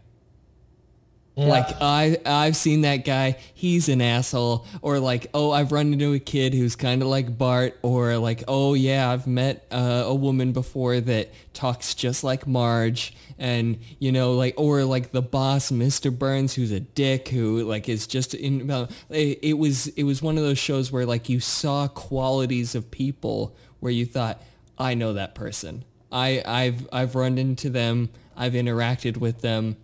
[1.38, 1.46] Yeah.
[1.46, 3.38] Like I I've seen that guy.
[3.54, 4.66] He's an asshole.
[4.82, 7.78] Or like oh I've run into a kid who's kind of like Bart.
[7.82, 13.14] Or like oh yeah I've met uh, a woman before that talks just like Marge.
[13.38, 16.16] And you know like or like the boss Mr.
[16.16, 18.68] Burns who's a dick who like is just in.
[19.08, 22.90] It, it was it was one of those shows where like you saw qualities of
[22.90, 24.42] people where you thought
[24.76, 25.84] I know that person.
[26.10, 28.10] I I've I've run into them.
[28.36, 29.76] I've interacted with them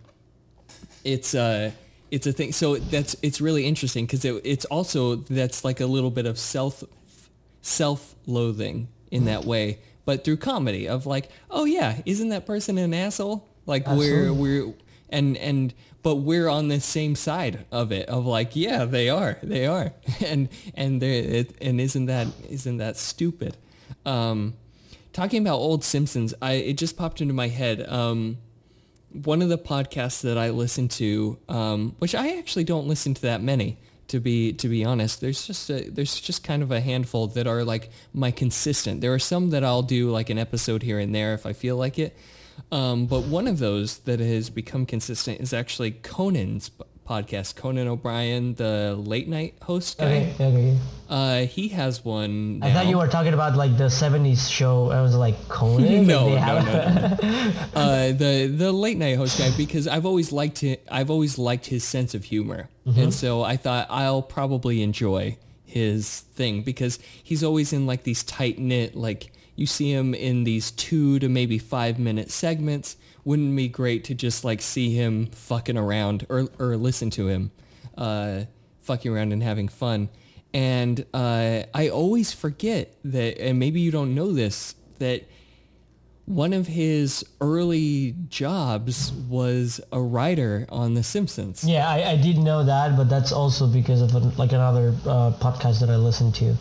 [1.05, 1.73] it's a
[2.11, 2.51] it's a thing.
[2.51, 6.37] So that's it's really interesting because it, it's also that's like a little bit of
[6.37, 6.83] self
[7.61, 12.77] self loathing in that way, but through comedy of like, oh yeah, isn't that person
[12.77, 13.47] an asshole?
[13.65, 14.73] Like we're we're
[15.09, 19.39] and and but we're on the same side of it of like yeah they are
[19.41, 19.91] they are
[20.25, 23.57] and and they and isn't that isn't that stupid
[24.05, 24.53] um
[25.13, 28.37] talking about old simpsons i it just popped into my head um
[29.23, 33.21] one of the podcasts that I listen to, um, which I actually don't listen to
[33.23, 33.77] that many,
[34.09, 35.21] to be to be honest.
[35.21, 39.01] There's just a, there's just kind of a handful that are like my consistent.
[39.01, 41.77] There are some that I'll do like an episode here and there if I feel
[41.77, 42.17] like it.
[42.71, 46.71] Um, but one of those that has become consistent is actually Conan's
[47.05, 47.55] podcast.
[47.55, 50.33] Conan O'Brien, the late night host guy.
[50.35, 50.77] Okay, okay.
[51.07, 52.59] Uh, he has one.
[52.63, 54.91] I thought you were talking about like the '70s show.
[54.91, 56.07] I was like Conan.
[56.07, 57.55] no, no, have- no, no.
[57.75, 60.85] uh, the the late night host guy because I've always liked it.
[60.91, 66.21] I've always liked his sense of humor, and so I thought I'll probably enjoy his
[66.35, 70.71] thing because he's always in like these tight knit like you see him in these
[70.71, 72.97] two to maybe five minute segments.
[73.25, 77.51] Wouldn't be great to just like see him fucking around or or listen to him
[77.97, 78.45] uh,
[78.83, 80.09] fucking around and having fun?
[80.53, 85.27] And uh, I always forget that, and maybe you don't know this, that
[86.25, 91.63] one of his early jobs was a writer on The Simpsons.
[91.63, 95.31] Yeah, I, I did know that, but that's also because of an, like another uh,
[95.39, 96.55] podcast that I listen to.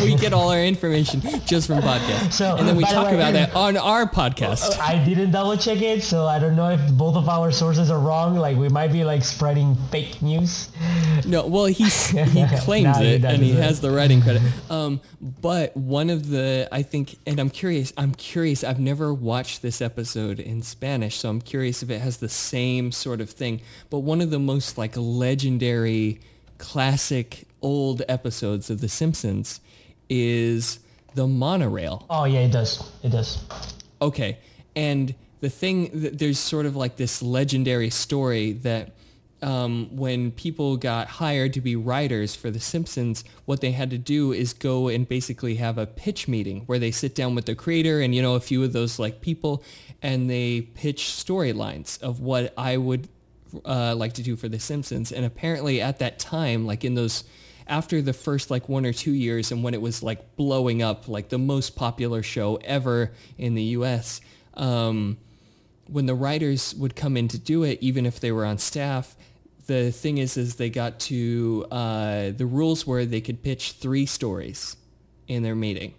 [0.04, 2.32] we get all our information just from podcasts.
[2.32, 4.78] So, and then we talk way- about that on our podcast.
[4.80, 8.00] I didn't double check it, so I don't know if both of our sources are
[8.00, 8.36] wrong.
[8.36, 10.70] Like we might be like spreading fake news.
[11.26, 13.62] No, well, he he claims No, it, and he doesn't.
[13.62, 14.42] has the writing credit.
[14.70, 17.92] Um, but one of the, I think, and I'm curious.
[17.98, 18.64] I'm curious.
[18.64, 22.92] I've never watched this episode in Spanish, so I'm curious if it has the same
[22.92, 23.60] sort of thing.
[23.90, 26.20] But one of the most like legendary,
[26.58, 29.60] classic old episodes of The Simpsons
[30.08, 30.78] is
[31.16, 32.06] the monorail.
[32.08, 32.88] Oh yeah, it does.
[33.02, 33.44] It does.
[34.00, 34.38] Okay.
[34.76, 38.92] And the thing, th- there's sort of like this legendary story that
[39.42, 43.98] um, when people got hired to be writers for The Simpsons, what they had to
[43.98, 47.54] do is go and basically have a pitch meeting where they sit down with the
[47.54, 49.62] creator and, you know, a few of those like people
[50.02, 53.08] and they pitch storylines of what I would
[53.64, 55.12] uh, like to do for The Simpsons.
[55.12, 57.24] And apparently at that time, like in those
[57.68, 61.08] after the first like one or two years and when it was like blowing up,
[61.08, 64.20] like the most popular show ever in the U.S.,
[64.54, 65.18] um,
[65.88, 69.16] when the writers would come in to do it, even if they were on staff,
[69.66, 74.06] the thing is, is they got to uh, the rules were they could pitch three
[74.06, 74.76] stories
[75.26, 75.94] in their meeting,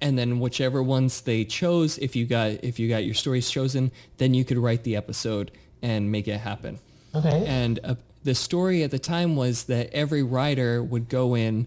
[0.00, 3.90] and then whichever ones they chose, if you got if you got your stories chosen,
[4.16, 5.50] then you could write the episode
[5.82, 6.78] and make it happen.
[7.14, 7.44] Okay.
[7.46, 11.66] And uh, the story at the time was that every writer would go in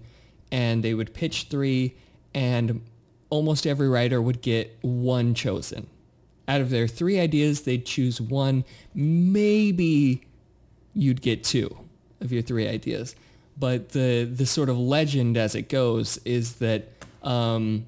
[0.51, 1.95] and they would pitch three
[2.33, 2.81] and
[3.29, 5.87] almost every writer would get one chosen.
[6.47, 8.65] Out of their three ideas, they'd choose one.
[9.31, 10.21] Maybe
[10.93, 11.77] you'd get two
[12.19, 13.15] of your three ideas.
[13.57, 16.89] But the, the sort of legend as it goes is that
[17.23, 17.85] um,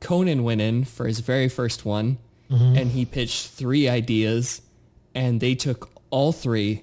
[0.00, 2.18] Conan went in for his very first one
[2.52, 4.60] and he pitched three ideas
[5.14, 6.82] and they took all three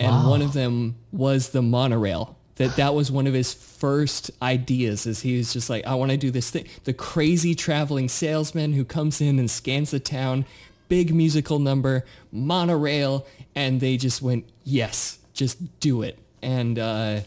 [0.00, 0.30] and Wow.
[0.30, 5.20] one of them was the monorail that that was one of his first ideas is
[5.22, 8.84] he was just like i want to do this thing the crazy traveling salesman who
[8.84, 10.44] comes in and scans the town
[10.88, 17.20] big musical number monorail and they just went yes just do it and uh,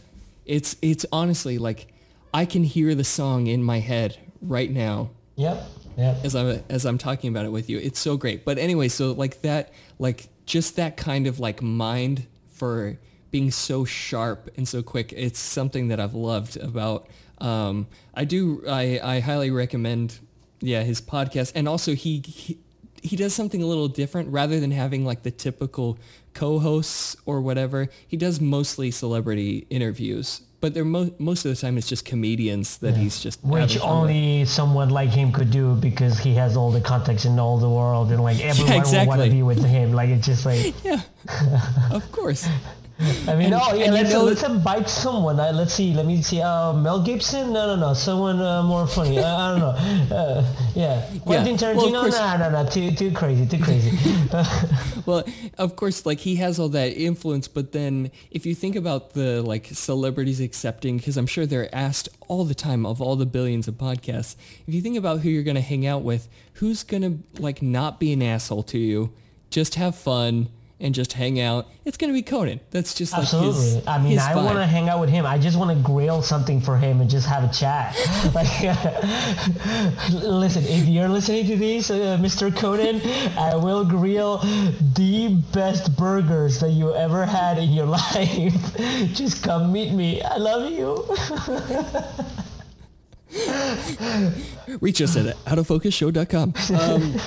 [0.44, 1.92] it's it's honestly like
[2.32, 5.62] i can hear the song in my head right now Yep.
[5.98, 6.24] Yep.
[6.24, 7.78] as I'm as I'm talking about it with you.
[7.78, 8.44] It's so great.
[8.44, 12.98] But anyway, so like that, like just that kind of like mind for
[13.36, 15.12] being so sharp and so quick.
[15.14, 17.06] It's something that I've loved about.
[17.38, 18.62] Um, I do.
[18.66, 20.20] I I highly recommend.
[20.60, 22.22] Yeah, his podcast, and also he.
[22.26, 22.58] he
[23.02, 25.96] he does something a little different rather than having like the typical
[26.34, 27.88] co-hosts or whatever.
[28.08, 32.78] He does mostly celebrity interviews but they're mo- most of the time it's just comedians
[32.78, 34.10] that he's just Which fun with.
[34.12, 37.68] only someone like him could do because he has all the contacts in all the
[37.68, 39.92] world and like everyone will want to be with him.
[39.92, 41.02] Like it's just like Yeah,
[41.92, 42.48] of course.
[43.28, 45.38] I mean, oh yeah, let's know- let's invite someone.
[45.38, 45.92] Uh, let's see.
[45.92, 46.40] Let me see.
[46.40, 47.52] Uh, Mel Gibson?
[47.52, 47.92] No, no, no.
[47.92, 49.18] Someone uh, more funny.
[49.18, 50.16] Uh, I don't know.
[50.16, 51.06] Uh, yeah.
[51.20, 52.00] Quentin Well, of Tarantino?
[52.00, 52.68] course- no, no, no.
[52.70, 53.46] Too too crazy.
[53.46, 53.92] Too crazy.
[55.06, 55.22] Well,
[55.56, 59.40] of course, like he has all that influence, but then if you think about the
[59.40, 63.68] like celebrities accepting, because I'm sure they're asked all the time of all the billions
[63.68, 64.34] of podcasts.
[64.66, 68.12] If you think about who you're gonna hang out with, who's gonna like not be
[68.12, 69.12] an asshole to you,
[69.48, 70.48] just have fun
[70.78, 72.60] and just hang out, it's gonna be Conan.
[72.70, 73.60] That's just like Absolutely.
[73.76, 73.86] his.
[73.86, 75.24] I mean, I want to hang out with him.
[75.24, 77.96] I just want to grill something for him and just have a chat.
[78.34, 78.60] like,
[80.12, 82.54] listen, if you're listening to this, uh, Mr.
[82.54, 83.00] Conan,
[83.38, 84.38] I will grill
[84.94, 88.76] the best burgers that you ever had in your life.
[89.14, 90.20] just come meet me.
[90.22, 91.04] I love you.
[94.80, 96.54] reach us at outoffocusshow.com.
[96.78, 97.20] Um,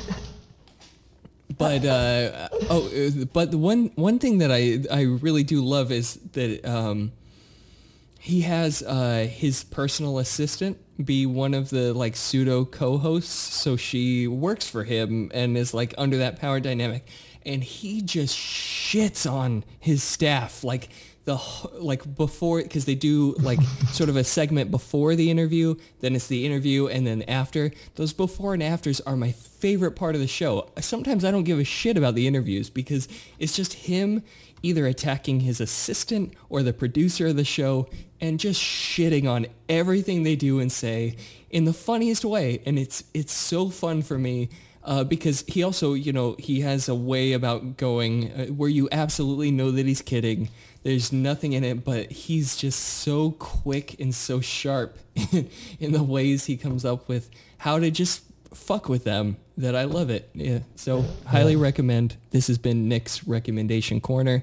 [1.60, 2.90] but uh, oh,
[3.34, 7.12] but one one thing that I I really do love is that um,
[8.18, 14.26] he has uh, his personal assistant be one of the like pseudo co-hosts, so she
[14.26, 17.06] works for him and is like under that power dynamic,
[17.46, 20.64] and he just shits on his staff.
[20.64, 20.88] Like
[21.30, 23.62] the like before because they do like
[23.92, 27.72] sort of a segment before the interview then it's the interview and then after.
[27.96, 30.70] Those before and afters are my favorite part of the show.
[30.80, 33.08] Sometimes i don't give a shit about the interviews because
[33.38, 34.24] it's just him
[34.64, 37.88] either attacking his assistant or the producer of the show
[38.20, 41.16] and just shitting on everything they do and say
[41.52, 42.62] in the funniest way.
[42.66, 44.50] And it's it's so fun for me
[44.84, 48.88] uh, because he also, you know, he has a way about going uh, where you
[48.92, 50.50] absolutely know that he's kidding.
[50.84, 54.98] There's nothing in it, but he's just so quick and so sharp
[55.80, 58.24] in the ways he comes up with how to just
[58.54, 60.30] fuck with them that I love it.
[60.34, 60.60] Yeah.
[60.76, 62.16] So highly recommend.
[62.32, 64.42] This has been Nick's recommendation corner.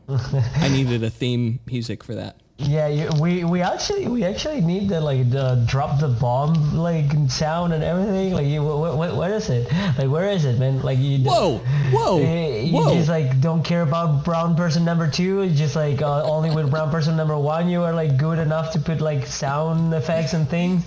[0.08, 2.40] I needed a theme music for that.
[2.56, 7.10] Yeah, you, we we actually we actually need the like the drop the bomb like
[7.28, 8.32] sound and everything.
[8.32, 9.66] Like, you, what, what, what is it?
[9.98, 10.80] Like, where is it, man?
[10.80, 11.58] Like, you Whoa,
[11.90, 12.94] whoa, Eh, you whoa.
[12.94, 15.40] just like don't care about brown person number two.
[15.42, 18.70] It's just like uh, only with brown person number one you are like good enough
[18.74, 20.84] to put like sound effects and things.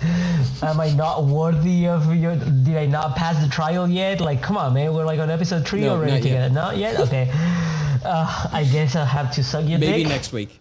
[0.63, 2.38] Am I not worthy of your?
[2.38, 4.22] Did I not pass the trial yet?
[4.22, 4.93] Like, come on, man.
[4.93, 6.24] We're like on episode three No, already not yet.
[6.24, 6.53] together.
[6.53, 6.99] Not yet.
[7.01, 7.30] Okay.
[8.05, 10.07] Uh, I guess I'll have to suck your Maybe dick.
[10.07, 10.59] next week.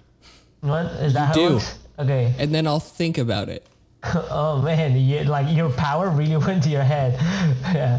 [0.60, 1.28] What is that?
[1.28, 1.54] How do.
[1.54, 1.78] works?
[1.98, 2.34] Okay.
[2.38, 3.66] And then I'll think about it.
[4.30, 7.14] Oh man, you, like your power really went to your head.
[7.74, 7.98] yeah.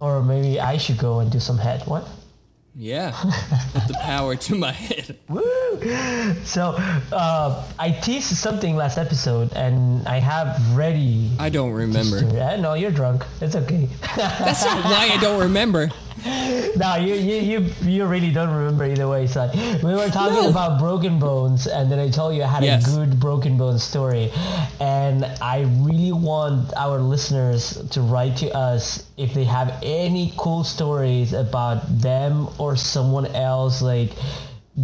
[0.00, 1.82] Or maybe I should go and do some head.
[1.86, 2.06] What?
[2.76, 3.12] Yeah.
[3.72, 5.16] Put the power to my head.
[5.28, 5.42] Woo!
[6.44, 6.74] So
[7.12, 11.30] uh, I teased something last episode, and I have ready.
[11.38, 12.24] I don't remember.
[12.34, 13.24] Yeah, no, you're drunk.
[13.40, 13.88] It's okay.
[14.16, 15.90] That's not why I don't remember.
[16.76, 19.26] no, you, you you you really don't remember either way.
[19.26, 19.50] So
[19.82, 20.48] we were talking No.
[20.48, 22.86] about Broken Bones, and then I told you I had Yes.
[22.88, 24.32] a good Broken Bones story,
[24.80, 30.64] and I really want our listeners to write to us if they have any cool
[30.64, 34.12] stories about them or someone else, like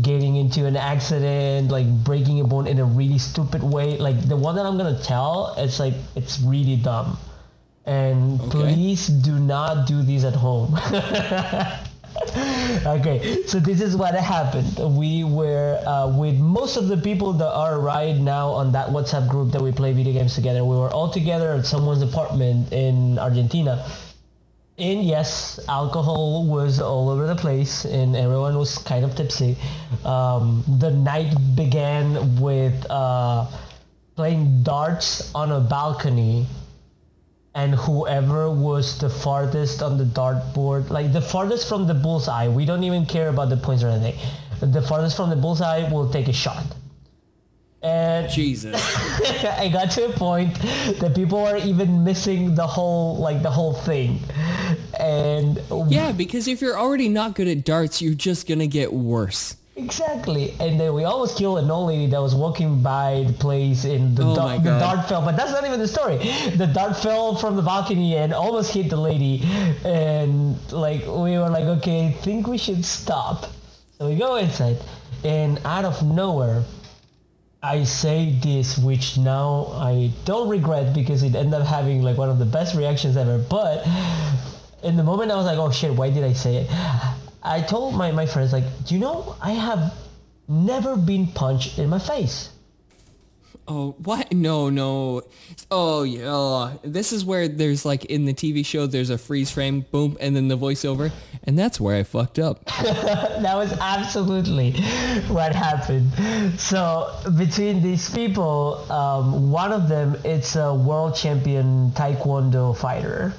[0.02, 3.96] getting into an accident, like breaking a bone in a really stupid way.
[3.96, 7.16] Like the one that I'm gonna tell, it's like it's really dumb.
[7.90, 8.50] And Okay.
[8.50, 10.78] please do not do these at home.
[12.86, 14.78] okay, so this is what happened.
[14.96, 19.28] We were uh, with most of the people that are right now on that WhatsApp
[19.28, 20.64] group that we play video games together.
[20.64, 23.84] We were all together at someone's apartment in Argentina.
[24.78, 29.56] And yes, alcohol was all over the place, and everyone was kind of tipsy.
[30.04, 33.50] Um, the night began with uh,
[34.14, 36.46] playing darts on a balcony
[37.54, 42.64] and whoever was the farthest on the dartboard, like the farthest from the bullseye, we
[42.64, 44.18] don't even care about the points or anything.
[44.60, 46.64] The farthest from the bullseye will take a shot.
[47.82, 48.76] And Jesus.
[49.44, 50.54] I got to a point
[51.00, 54.20] that people are even missing the whole, like the whole thing.
[54.98, 59.56] And Yeah, because if you're already not good at darts, you're just gonna get worse.
[59.84, 63.84] Exactly, and then we almost killed an old lady that was walking by the place,
[63.84, 65.22] and the, Oh da- the dart fell.
[65.22, 66.18] But that's not even the story.
[66.56, 69.42] The dart fell from the balcony and almost hit the lady,
[69.84, 73.46] and like we were like, okay, I think we should stop.
[73.98, 74.78] So we go inside,
[75.24, 76.62] and out of nowhere,
[77.62, 82.28] I say this, which now I don't regret because it ended up having like one
[82.30, 83.38] of the best reactions ever.
[83.38, 83.86] But
[84.82, 86.70] in the moment, I was like, oh shit, why did I say it?
[87.42, 89.94] I told my, my friends, like, do you know, I have
[90.50, 92.50] never been punched in my face.
[93.68, 94.32] Oh, what?
[94.32, 95.22] No, no.
[95.70, 96.76] Oh, yeah.
[96.82, 100.34] This is where there's like in the TV show, there's a freeze frame, boom, and
[100.34, 101.12] then the voiceover.
[101.44, 102.64] And that's where I fucked up.
[102.82, 104.72] that was absolutely
[105.28, 106.10] what happened.
[106.58, 113.32] So between these people, um, one of them, it's a world champion taekwondo fighter.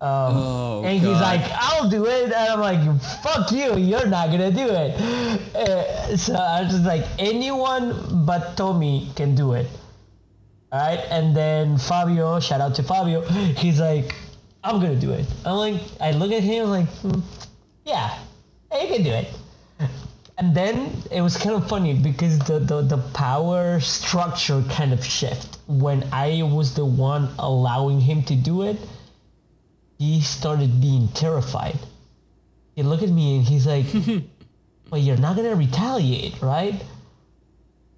[0.00, 1.22] Um, Oh, and he's God.
[1.22, 2.24] like, I'll do it.
[2.24, 5.00] And I'm like, fuck you, you're not going to do it.
[5.54, 9.66] Uh, so I was just like, anyone but Tommy can do it.
[10.72, 11.00] All right.
[11.10, 13.22] And then Fabio, shout out to Fabio,
[13.56, 14.14] he's like,
[14.62, 15.26] I'm going to do it.
[15.44, 17.20] I'm like, I look at him like, hmm,
[17.84, 18.18] yeah,
[18.72, 19.28] you can do it.
[20.36, 25.04] And then it was kind of funny because the, the, the power structure kind of
[25.04, 25.58] shift.
[25.68, 28.76] When I was the one allowing him to do it,
[30.04, 31.78] he started being terrified.
[32.76, 33.86] He looked at me and he's like,
[34.90, 36.82] "But you're not gonna retaliate, right?"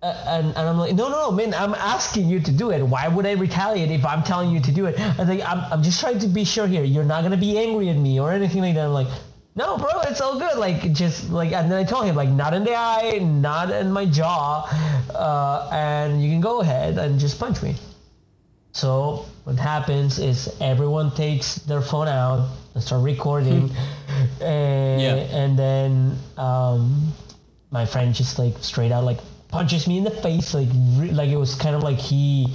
[0.02, 1.52] Uh, and, and I'm like, "No, no, no, man!
[1.54, 2.82] I'm asking you to do it.
[2.82, 5.82] Why would I retaliate if I'm telling you to do it?" I think I'm, I'm
[5.82, 6.84] just trying to be sure here.
[6.84, 8.86] You're not gonna be angry at me or anything like that.
[8.86, 9.09] I'm like,
[9.57, 10.59] "No, bro, it's all good.
[10.59, 13.90] Like, just like." And then I told him, like, not in the eye, not in
[13.90, 14.68] my jaw,
[15.14, 17.74] uh, and you can go ahead and just punch me.
[18.77, 23.70] So what happens is everyone takes their phone out and start recording,
[24.43, 25.14] and, Yeah.
[25.41, 27.11] and then um,
[27.70, 29.18] my friend just like straight out like
[29.49, 30.68] punches me in the face, like
[30.99, 32.53] re- like it was kind of like he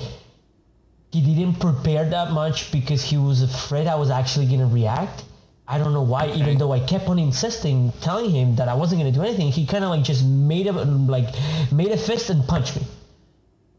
[1.12, 5.24] he didn't prepare that much because he was afraid I was actually gonna react.
[5.68, 9.02] I don't know why, even though I kept on insisting, telling him that I wasn't
[9.02, 11.30] gonna do anything, he kind of like just made a like
[11.72, 12.84] made a fist and punched me.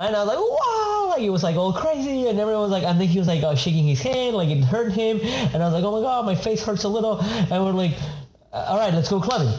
[0.03, 2.83] And I was like, wow, like it was like all crazy, and everyone was like,
[2.83, 5.67] and then he was like uh, shaking his hand, like it hurt him, and I
[5.67, 7.93] was like, oh my god, my face hurts a little, and we're like,
[8.53, 9.57] all right, let's go clubbing.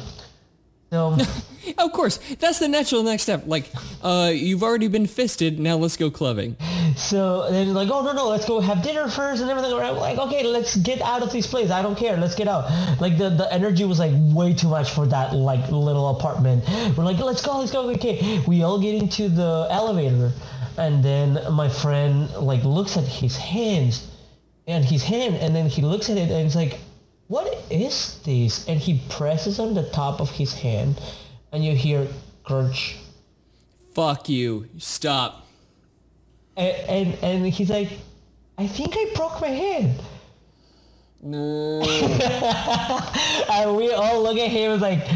[0.91, 1.17] So
[1.77, 3.43] Of course, that's the natural next step.
[3.45, 3.71] Like,
[4.01, 6.57] uh, you've already been fisted, now let's go clubbing.
[6.95, 9.73] So then like, oh no no, let's go have dinner first and everything.
[9.73, 11.71] I'm like, okay, let's get out of this place.
[11.71, 12.17] I don't care.
[12.17, 12.69] Let's get out.
[12.99, 16.63] Like the, the energy was like way too much for that like little apartment.
[16.97, 17.89] We're like, let's go, let's go.
[17.91, 20.31] Okay, we all get into the elevator,
[20.77, 24.09] and then my friend like looks at his hands,
[24.67, 26.79] and his hand, and then he looks at it and he's like,
[27.27, 28.67] what is this?
[28.67, 31.01] And he presses on the top of his hand,
[31.51, 32.07] and you hear
[32.43, 32.97] crunch.
[33.93, 34.67] Fuck you.
[34.77, 35.47] Stop.
[36.55, 37.89] And, and and he's like,
[38.57, 39.99] I think I broke my hand.
[41.21, 41.81] No.
[43.49, 45.07] and we all look at him like,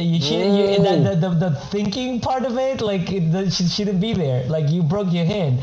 [0.00, 4.00] you should, you, the, the, the, the thinking part of it, like, it should- shouldn't
[4.00, 4.44] be there.
[4.48, 5.60] Like, you broke your hand.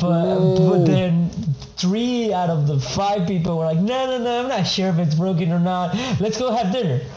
[0.00, 1.30] But, but then
[1.76, 4.98] three out of the five people were like, no, no, no, I'm not sure if
[4.98, 5.94] it's broken or not.
[6.20, 7.00] Let's go have dinner.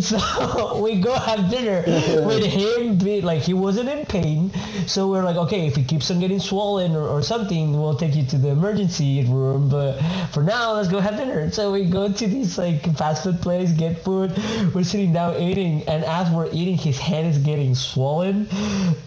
[0.00, 1.82] So we go have dinner
[2.26, 4.52] with him, be, like, he wasn't in pain.
[4.86, 8.14] So we're like, okay, if he keeps on getting swollen or, or something, we'll take
[8.14, 9.68] you to the emergency room.
[9.68, 9.98] But
[10.32, 11.50] for now, let's go have dinner.
[11.50, 14.36] So we go to this like fast food place, get food.
[14.74, 18.46] We're sitting down eating, and as we're eating, his hand is getting swollen,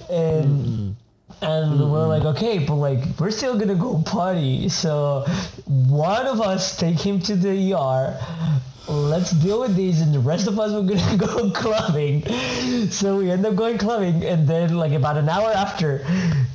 [0.09, 0.95] and.
[1.41, 4.69] And we're like, okay, but like, we're still gonna go party.
[4.69, 5.25] So
[5.65, 8.19] one of us take him to the ER.
[8.87, 12.25] Let's deal with these, and the rest of us we're gonna go clubbing.
[12.91, 16.05] So we end up going clubbing, and then like about an hour after,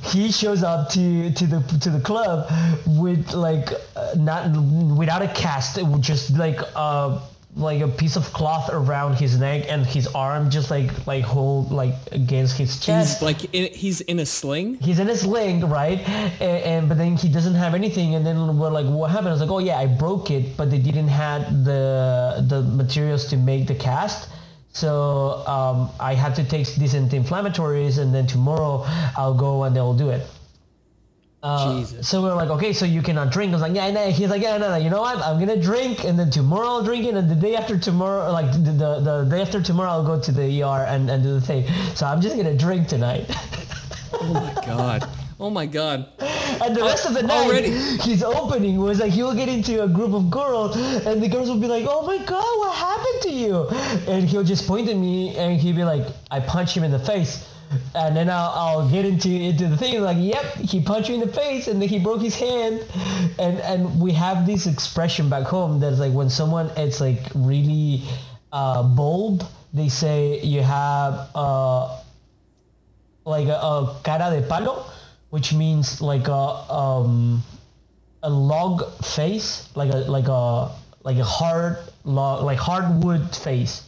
[0.03, 2.49] he shows up to to the to the club
[2.85, 4.51] with like uh, not
[4.95, 7.19] without a cast, just like uh
[7.57, 11.71] like a piece of cloth around his neck and his arm just like like hold
[11.71, 14.75] like against his chest He's like, in, he's in a sling?
[14.75, 15.99] he's in a sling, right?
[16.39, 19.29] And, and but then he doesn't have anything, and then we're like, what happened?
[19.29, 23.25] I was like, oh yeah, I broke it, but they didn't have the the materials
[23.31, 24.29] to make the cast.
[24.73, 28.83] So um, I had to take these anti-inflammatories, and then tomorrow
[29.17, 30.21] I'll go and they'll do it.
[31.43, 32.07] Uh, Jesus.
[32.07, 33.51] So we are like, okay, so you cannot drink.
[33.51, 34.09] I was like, yeah, no.
[34.09, 34.75] He's like, yeah, no, no.
[34.75, 35.17] You know what?
[35.19, 38.51] I'm gonna drink, and then tomorrow I'll drink it, and the day after tomorrow, like
[38.51, 41.41] the the, the day after tomorrow, I'll go to the ER and, and do the
[41.41, 41.67] thing.
[41.95, 43.29] So I'm just gonna drink tonight.
[44.19, 45.09] Oh my god.
[45.39, 46.07] Oh my god.
[46.63, 47.69] And the rest of the night, already.
[47.69, 50.75] his opening was like he'll get into a group of girls,
[51.05, 53.67] and the girls will be like, "Oh my god, what happened to you?"
[54.11, 56.99] And he'll just point at me, and he'll be like, "I punched him in the
[56.99, 57.47] face."
[57.95, 61.21] And then I'll, I'll get into into the thing like, "Yep, he punched me in
[61.21, 62.83] the face, and then he broke his hand."
[63.39, 68.03] And and we have this expression back home that's like when someone it's like really
[68.53, 71.29] uh, bold, they say you have.
[71.35, 71.99] Uh,
[73.27, 74.85] like a, a cara de palo,
[75.29, 77.43] which means like a um,
[78.23, 80.71] a log face, like a like a
[81.03, 83.86] like a hard log, like hardwood face,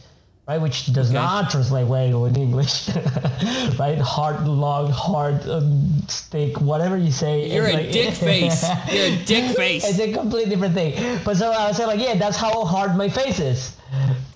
[0.50, 0.60] right?
[0.60, 1.14] Which does Okay.
[1.14, 2.88] not translate well in English,
[3.78, 3.98] right?
[3.98, 7.48] Hard, long, hard um, steak, whatever you say.
[7.52, 8.62] You're a like- dick face.
[8.92, 9.84] You're a dick face.
[9.88, 11.20] it's a completely different thing.
[11.24, 13.76] But so I was like, yeah, that's how hard my face is.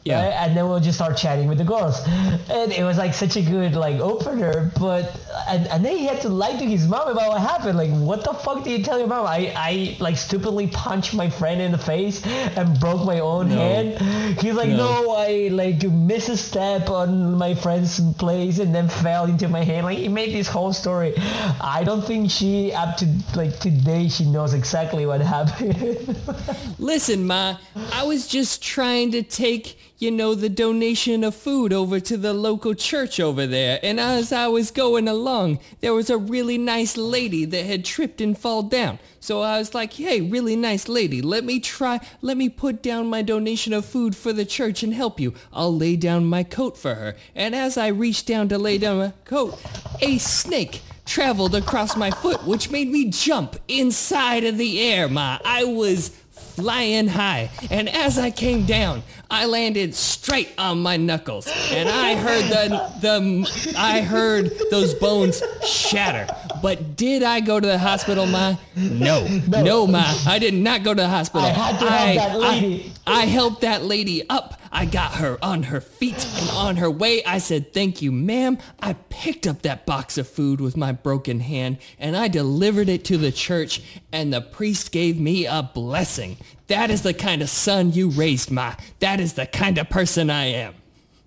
[0.04, 0.22] Yeah.
[0.22, 0.34] Right?
[0.34, 2.06] And then we'll just start chatting with the girls.
[2.50, 6.20] And it was like such a good like opener, but and, and then he had
[6.22, 7.78] to lie to his mom about what happened.
[7.78, 9.26] Like, what the fuck did you tell your mom?
[9.26, 13.56] I, I like stupidly punched my friend in the face and broke my own No.
[13.56, 14.38] hand.
[14.40, 14.76] He's like, No.
[15.04, 19.64] no, I like missed a step on my friend's place and then fell into my
[19.64, 19.86] hand.
[19.86, 21.14] Like he made this whole story.
[21.62, 26.14] I don't think she up to like today she knows exactly what happened.
[26.78, 27.56] Listen, Ma,
[27.92, 32.34] I was just trying to take, you know, the donation of food over to the
[32.34, 33.78] local church over there.
[33.82, 38.20] And as I was going along, there was a really nice lady that had tripped
[38.20, 38.98] and fall down.
[39.20, 43.06] So I was like, hey, really nice lady, let me try, let me put down
[43.06, 45.32] my donation of food for the church and help you.
[45.52, 47.16] I'll lay down my coat for her.
[47.34, 49.58] And as I reached down to lay down my coat,
[50.02, 55.38] a snake traveled across my foot, which made me jump inside of the air, Ma.
[55.44, 56.10] I was
[56.54, 57.50] flying high.
[57.70, 61.46] And as I came down, I landed straight on my knuckles.
[61.70, 66.26] And I heard the, the I heard those bones shatter.
[66.62, 68.56] But did I go to the hospital, Ma?
[68.76, 69.26] No.
[69.48, 70.04] No, Ma.
[70.26, 71.46] I did not go to the hospital.
[71.46, 72.92] I had to help that I- lady.
[73.06, 74.60] I helped that lady up.
[74.74, 77.24] I got her on her feet and on her way.
[77.24, 78.58] I said, thank you, ma'am.
[78.80, 83.04] I picked up that box of food with my broken hand and I delivered it
[83.04, 86.38] to the church and the priest gave me a blessing.
[86.66, 88.74] That is the kind of son you raised, Ma.
[88.98, 90.74] That is the kind of person I am.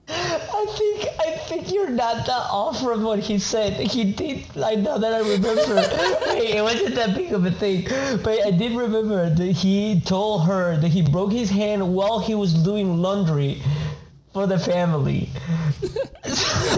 [0.10, 0.97] I think
[1.68, 3.74] think you're not that off from what he said.
[3.74, 4.46] He did.
[4.58, 5.84] I know that I remember.
[6.38, 7.88] Hey, it wasn't that big of a thing,
[8.24, 12.36] but I did remember that he told her that he broke his hand while he
[12.36, 13.62] was doing laundry
[14.38, 15.28] for the family.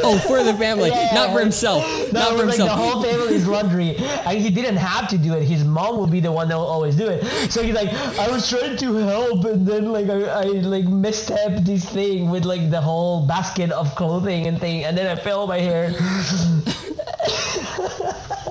[0.01, 1.11] Oh, for the family, Yeah.
[1.13, 1.83] not for himself.
[2.13, 2.79] No, not for like the himself.
[2.79, 5.43] whole family's laundry, and he didn't have to do it.
[5.43, 7.25] His mom would be the one that will always do it.
[7.51, 10.43] So he's like, I was trying to help, and then like I, I
[10.75, 15.07] like misstepped this thing with like the whole basket of clothing and thing, and then
[15.07, 15.91] I fell on my hair.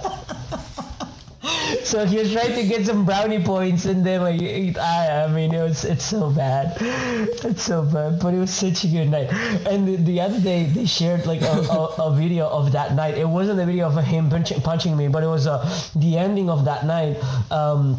[1.84, 4.40] So he was trying to get some brownie points, and then like
[4.78, 8.20] I, I mean, it was it's so bad, it's so bad.
[8.20, 9.32] But it was such a good night.
[9.66, 13.16] And the, the other day they shared like a, a, a video of that night.
[13.16, 15.64] It wasn't a video of him punching, punching me, but it was uh,
[15.96, 17.16] the ending of that night.
[17.51, 17.96] Um,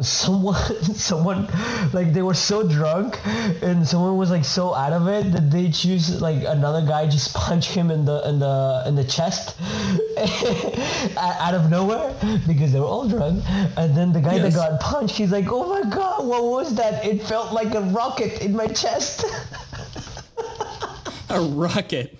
[0.00, 0.54] someone
[0.94, 1.46] someone
[1.92, 3.18] like they were so drunk
[3.62, 7.34] and someone was like so out of it that they choose like another guy just
[7.44, 9.56] punch him in the in the in the chest
[11.18, 12.14] out of nowhere
[12.46, 13.42] because they were all drunk
[13.76, 14.54] and then the guy Yes.
[14.54, 17.80] that got punched he's like oh my god what was that it felt like a
[17.80, 19.24] rocket in my chest
[21.30, 22.16] A rocket.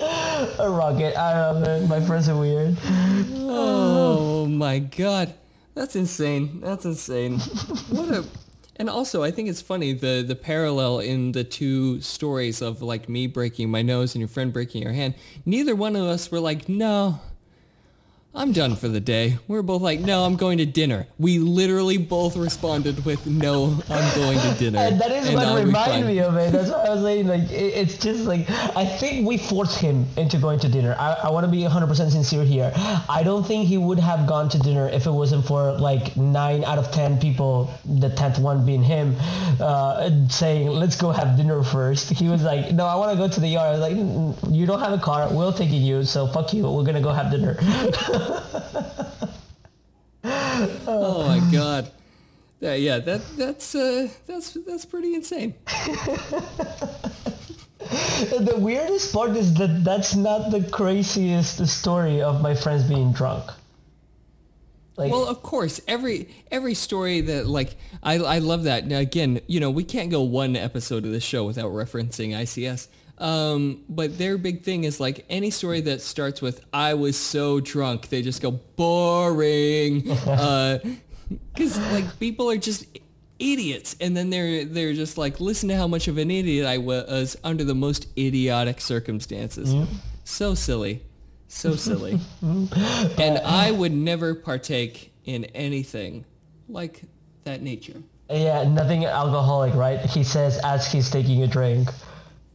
[0.00, 2.76] a rocket i don't know man my friends are weird
[3.48, 5.32] Oh my god.
[5.76, 6.60] That's insane.
[6.62, 7.38] That's insane.
[7.90, 8.24] What a
[8.78, 13.08] and also I think it's funny the the parallel in the two stories of like
[13.08, 15.14] me breaking my nose and your friend breaking your hand.
[15.44, 17.20] Neither one of us were like, "No.
[18.36, 21.38] I'm done for the day." We are both like, "No, I'm going to dinner." We
[21.38, 26.06] literally both responded with, "No, I'm going to dinner." And that is and what reminded
[26.06, 26.52] me of it.
[26.52, 27.26] That's what I was saying.
[27.26, 30.94] Like, it, it's just like, I think we forced him into going to dinner.
[30.98, 32.72] I, I want to be 100% sincere here.
[33.08, 36.64] I don't think he would have gone to dinner if it wasn't for like 9
[36.64, 39.16] out of 10 people, the 10th one being him,
[39.60, 42.10] uh, saying, let's go have dinner first.
[42.10, 43.68] He was like, no, I want to go to the yard.
[43.68, 45.28] I was like, "Mm, mm, you don't have a car.
[45.30, 46.04] We'll take you.
[46.04, 46.62] So fuck you.
[46.64, 47.56] We're going to go have dinner.
[50.86, 51.90] Oh my god.
[52.60, 55.54] Yeah, yeah, that that's uh that's that's pretty insane.
[57.78, 63.50] the weirdest part is that that's not the craziest story of my friends being drunk.
[64.96, 68.86] Like, Well, of course, every every story that like I I love that.
[68.86, 72.88] Now again, you know, we can't go one episode of the show without referencing ICS.
[73.18, 77.60] Um, but their big thing is like any story that starts with "I was so
[77.60, 80.78] drunk," they just go boring, uh,
[81.54, 82.84] because like people are just
[83.38, 86.76] idiots, and then they're they're just like, listen to how much of an idiot I
[86.78, 89.74] was under the most idiotic circumstances.
[90.24, 91.02] So silly,
[91.48, 96.24] so silly, and I would never partake in anything
[96.68, 97.02] like
[97.44, 98.02] that nature.
[98.28, 100.00] yeah, nothing alcoholic, right?
[100.00, 101.88] He says as he's taking a drink.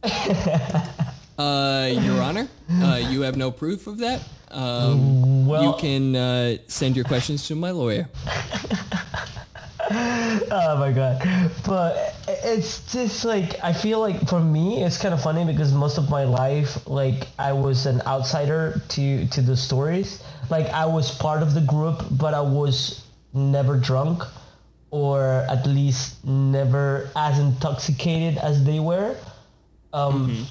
[1.38, 4.20] Uh, Your Honor, uh, you have no proof of that.
[4.50, 8.08] Um, Well- you can uh, send your questions to my lawyer.
[9.90, 11.20] Oh my god!
[11.66, 15.98] But it's just like I feel like for me it's kind of funny because most
[15.98, 20.22] of my life like I was an outsider to to the stories.
[20.48, 23.02] Like I was part of the group, but I was
[23.34, 24.22] never drunk,
[24.90, 29.16] or at least never as intoxicated as they were.
[29.92, 30.42] Um, mm-hmm.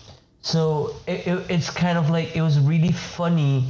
[0.42, 3.66] So it, it, it's kind of like it was really funny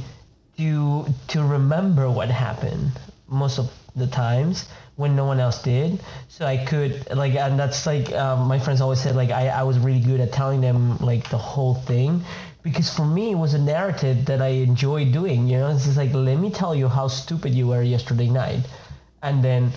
[0.56, 2.92] to to remember what happened
[3.28, 6.00] most of the times when no one else did.
[6.28, 9.62] So I could like, and that's like um, my friends always said like I, I
[9.62, 12.22] was really good at telling them like the whole thing
[12.62, 15.48] because for me it was a narrative that I enjoy doing.
[15.48, 18.60] You know, it's just like let me tell you how stupid you were yesterday night,
[19.22, 19.72] and then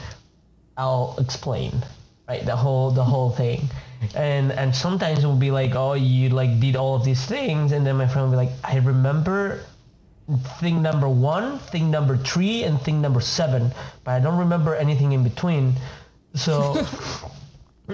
[0.78, 1.72] I'll explain
[2.28, 3.70] right the whole the whole thing.
[4.14, 7.72] And and sometimes it would be like, oh, you like did all of these things,
[7.72, 9.66] and then my friend would be like, I remember
[10.60, 13.72] thing number one, thing number three, and thing number seven,
[14.04, 15.74] but I don't remember anything in between.
[16.34, 16.76] So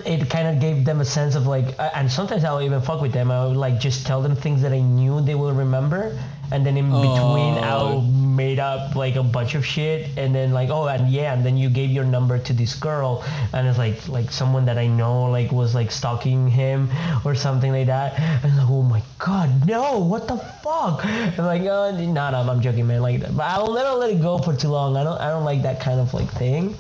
[0.05, 3.12] it kind of gave them a sense of like, and sometimes I'll even fuck with
[3.12, 3.32] them.
[3.32, 6.18] I would like just tell them things that I knew they will remember,
[6.52, 7.64] and then in between oh.
[7.64, 10.10] I'll made up like a bunch of shit.
[10.18, 13.24] And then like oh and yeah and then you gave your number to this girl.
[13.54, 16.89] And it's like like someone that I know like was like stalking him
[17.26, 18.20] or something like that.
[18.43, 21.06] And like oh my god no what the fuck?
[21.06, 23.02] And like oh no no I'm joking man.
[23.02, 24.97] Like but I'll never let it go for too long.
[24.97, 26.76] I don't I don't like that kind of like thing.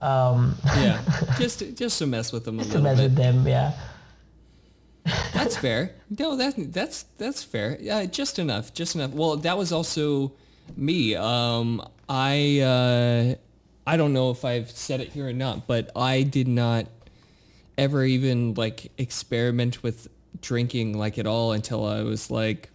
[0.00, 1.00] Um yeah.
[1.38, 3.04] Just just to mess with them a little to mess bit.
[3.04, 3.72] with them yeah
[5.32, 5.94] that's fair.
[6.18, 7.78] No, that's that's that's fair.
[7.80, 9.12] Yeah, just enough, just enough.
[9.12, 10.32] Well, that was also
[10.76, 11.14] me.
[11.14, 13.34] Um, I uh,
[13.86, 16.86] I don't know if I've said it here or not, but I did not
[17.78, 20.08] ever even like experiment with
[20.40, 22.70] drinking like at all until I was like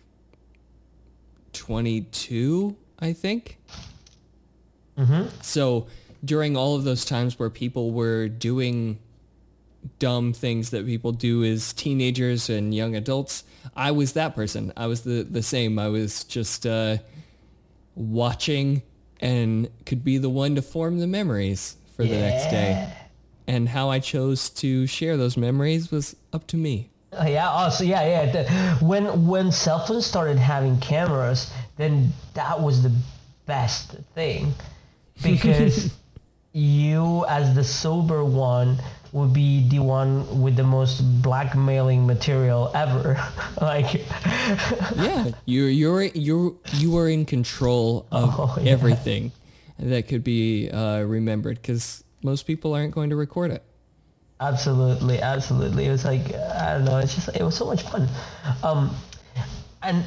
[1.54, 3.58] 22, I think.
[4.98, 5.28] Mm-hmm.
[5.42, 5.88] So
[6.24, 9.00] during all of those times where people were doing
[10.00, 13.44] dumb things that people do as teenagers and young adults.
[13.76, 14.74] I was that person.
[14.76, 15.80] I was the, the same.
[15.80, 16.98] I was just uh,
[17.96, 18.82] watching
[19.20, 22.30] and could be the one to form the memories for the yeah.
[22.30, 22.94] next day.
[23.48, 26.90] And how I chose to share those memories was up to me.
[27.12, 27.50] Uh, yeah.
[27.50, 28.32] Also, yeah, yeah.
[28.32, 32.94] The, when when cell phones started having cameras, then that was the
[33.46, 34.54] best thing
[35.22, 35.94] because
[36.54, 38.78] you, as the sober one,
[39.12, 43.22] would be the one with the most blackmailing material ever.
[43.62, 44.06] like
[44.96, 48.72] Yeah, you're you're you're you are in control of oh, yeah.
[48.72, 49.32] everything
[49.80, 53.64] that could be uh, remembered because most people aren't going to record it.
[54.40, 55.86] Absolutely, absolutely.
[55.86, 56.98] It was like I don't know.
[56.98, 58.08] It's just it was so much fun,
[58.64, 58.96] um,
[59.84, 60.04] and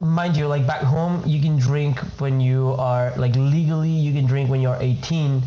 [0.00, 3.90] mind you, like back home, you can drink when you are like legally.
[3.90, 5.42] You can drink when you're 18.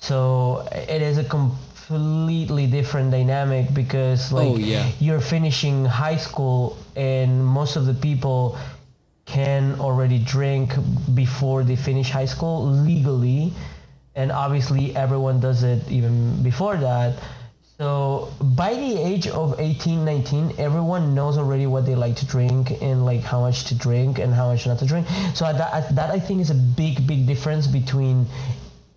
[0.00, 1.56] So it is a com-
[1.90, 4.88] completely different dynamic because oh, like oh, yeah.
[5.00, 8.56] you're finishing high school and most of the people
[9.26, 10.70] can already drink
[11.14, 13.52] before they finish high school legally
[14.14, 17.18] and obviously everyone does it even before that
[17.76, 22.70] so by the age of 18 19 everyone knows already what they like to drink
[22.82, 26.10] and like how much to drink and how much not to drink so that, that
[26.10, 28.26] i think is a big big difference between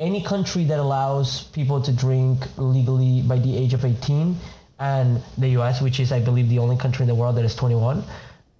[0.03, 4.37] any country that allows people to drink legally by the age of 18
[4.79, 7.55] and the US, which is, I believe, the only country in the world that is
[7.55, 8.03] 21.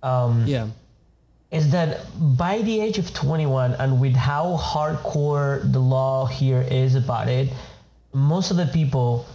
[0.02, 0.68] Um, yeah.
[1.52, 2.06] Is that
[2.38, 7.50] by the age of 21 and with how hardcore the law here is about it,
[8.14, 9.26] most of the people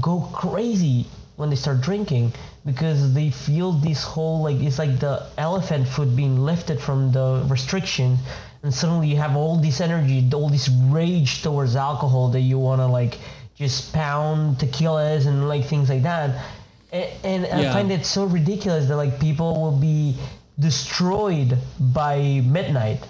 [0.00, 1.06] go crazy
[1.36, 2.32] when they start drinking
[2.66, 7.44] because they feel this whole like it's like the elephant foot being lifted from the
[7.48, 8.18] restriction
[8.62, 12.80] and suddenly you have all this energy, all this rage towards alcohol that you want
[12.80, 13.18] to like
[13.54, 16.44] just pound tequilas and like things like that.
[16.92, 17.70] And, and yeah.
[17.70, 20.16] I find it so ridiculous that like people will be
[20.58, 23.06] destroyed by midnight.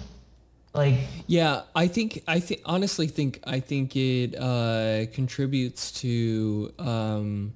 [0.73, 6.73] Like yeah, I think I think honestly think I think it uh, contributes to.
[6.79, 7.53] Um,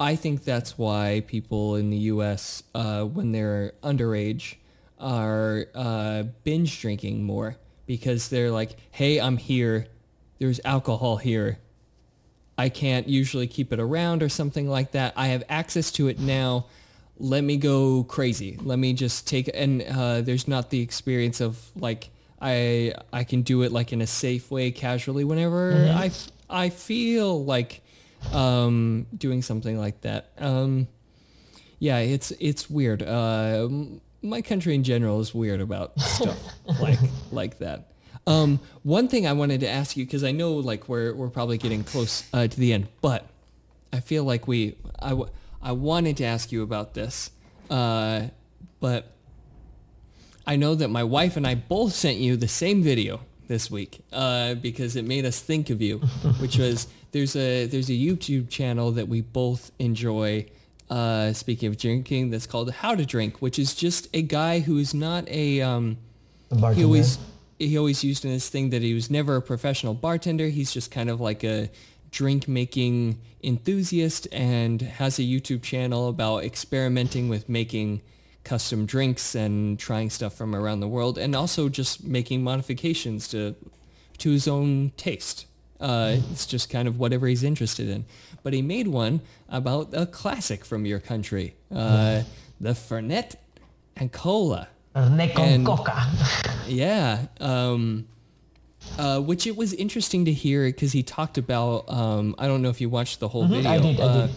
[0.00, 2.64] I think that's why people in the U.S.
[2.74, 4.56] Uh, when they're underage
[5.00, 9.86] are uh, binge drinking more because they're like, hey, I'm here.
[10.38, 11.58] There's alcohol here.
[12.56, 15.14] I can't usually keep it around or something like that.
[15.16, 16.66] I have access to it now.
[17.18, 18.58] Let me go crazy.
[18.60, 23.42] Let me just take and uh, there's not the experience of like I I can
[23.42, 25.98] do it like in a safe way, casually whenever mm-hmm.
[25.98, 26.10] I
[26.64, 27.82] I feel like
[28.32, 30.30] um, doing something like that.
[30.38, 30.88] Um,
[31.78, 33.02] yeah, it's it's weird.
[33.02, 33.68] Uh,
[34.22, 36.38] my country in general is weird about stuff
[36.80, 36.98] like
[37.30, 37.92] like that.
[38.26, 41.58] Um, one thing I wanted to ask you because I know like we're we're probably
[41.58, 43.26] getting close uh, to the end, but
[43.92, 45.30] I feel like we I, w-
[45.62, 47.30] I wanted to ask you about this,
[47.70, 48.24] uh,
[48.78, 49.12] but
[50.46, 54.04] I know that my wife and I both sent you the same video this week
[54.12, 55.98] uh, because it made us think of you,
[56.38, 60.46] which was there's a there's a YouTube channel that we both enjoy.
[60.90, 64.76] Uh, speaking of drinking, that's called How to Drink, which is just a guy who
[64.76, 65.98] is not a um,
[66.74, 67.18] he always
[67.60, 70.48] he always used in this thing that he was never a professional bartender.
[70.48, 71.70] He's just kind of like a
[72.10, 78.02] drink making enthusiast and has a YouTube channel about experimenting with making
[78.42, 83.54] custom drinks and trying stuff from around the world and also just making modifications to
[84.18, 85.46] to his own taste.
[85.80, 88.04] Uh, it's just kind of whatever he's interested in.
[88.42, 92.22] But he made one about a classic from your country, uh,
[92.60, 93.36] the Fernet
[93.96, 94.68] and Cola.
[94.94, 96.06] And- coca.
[96.66, 97.26] Yeah.
[97.40, 98.06] Um,
[98.98, 101.90] uh, which it was interesting to hear because he talked about.
[101.90, 103.70] Um, I don't know if you watched the whole video.
[103.70, 103.86] Mm-hmm.
[103.86, 104.36] I did, I uh, did.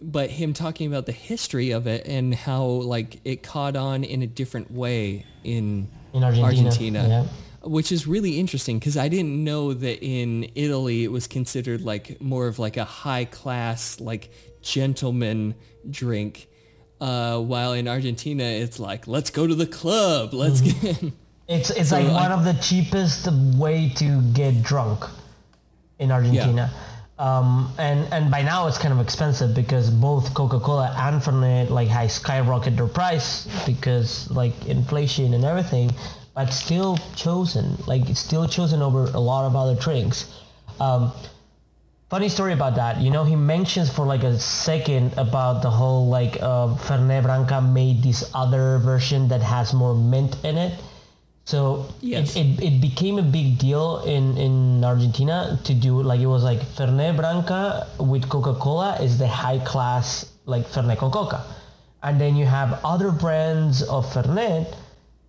[0.00, 4.22] But him talking about the history of it and how like it caught on in
[4.22, 7.26] a different way in In Argentina, yeah.
[7.66, 12.20] Which is really interesting because I didn't know that in Italy it was considered like
[12.20, 14.30] more of like a high class like
[14.62, 15.54] gentleman
[15.90, 16.48] drink,
[17.00, 21.06] uh, while in Argentina it's like let's go to the club, let's Mm-hmm.
[21.06, 21.12] get.
[21.48, 25.04] It's it's So like I- one of the cheapest way to get drunk
[25.98, 26.72] in Argentina.
[27.18, 31.88] Um, and and by now it's kind of expensive because both Coca-Cola and Fernet like
[31.88, 35.90] has skyrocketed their price because like inflation and everything,
[36.36, 40.30] but still chosen like it's still chosen over a lot of other drinks.
[40.78, 41.10] Um,
[42.10, 43.00] funny story about that.
[43.00, 47.60] You know, he mentions for like a second about the whole like uh, Fernet Branca
[47.62, 50.78] made this other version that has more mint in it.
[51.46, 52.36] So Yes.
[52.36, 56.44] it, it, it became a big deal in, in Argentina to do like it was
[56.44, 61.42] like Fernet Branca with Coca-Cola is the high class like Fernet con Coca.
[62.02, 64.74] And then you have other brands of Fernet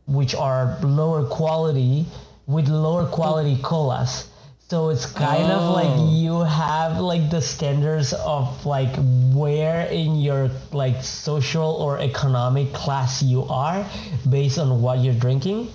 [0.08, 2.06] which are lower quality
[2.48, 4.30] with lower quality colas.
[4.70, 5.74] So it's kind of Oh.
[5.74, 8.94] like you have like the standards of like
[9.34, 13.86] where in your like social or economic class you are
[14.30, 15.70] based on what you're drinking.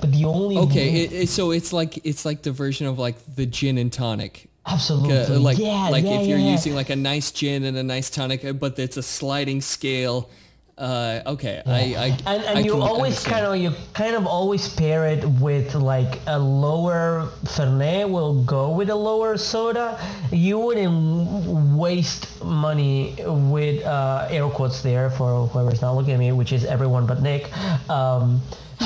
[0.00, 3.16] But the only Okay, it, it, so it's like it's like the version of like
[3.36, 4.48] the gin and tonic.
[4.66, 6.52] absolutely like yeah, like yeah, if you're yeah.
[6.52, 10.30] using like a nice gin and a nice tonic, uh, but it's a sliding scale.
[10.78, 13.34] Uh, okay, I, I and, and I you can always understand.
[13.34, 18.70] kind of you kind of always pair it with like a lower fernet will go
[18.70, 19.98] with a lower soda.
[20.30, 26.30] You wouldn't waste money with uh, air quotes there for whoever's not looking at me
[26.30, 27.50] which is everyone but nick.
[27.90, 28.40] Um,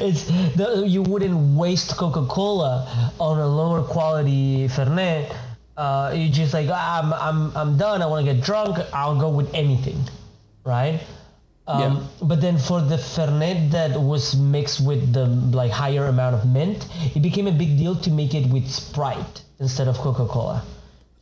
[0.00, 0.24] it's
[0.56, 5.36] the, you wouldn't waste coca-cola on a lower quality fernet.
[5.76, 8.00] Uh, you just like ah, I'm, I'm, I'm done.
[8.00, 8.78] I want to get drunk.
[8.94, 10.02] I'll go with anything
[10.66, 11.00] right?
[11.68, 16.46] Um, But then for the Fernet that was mixed with the like higher amount of
[16.46, 20.62] mint, it became a big deal to make it with Sprite instead of Coca-Cola.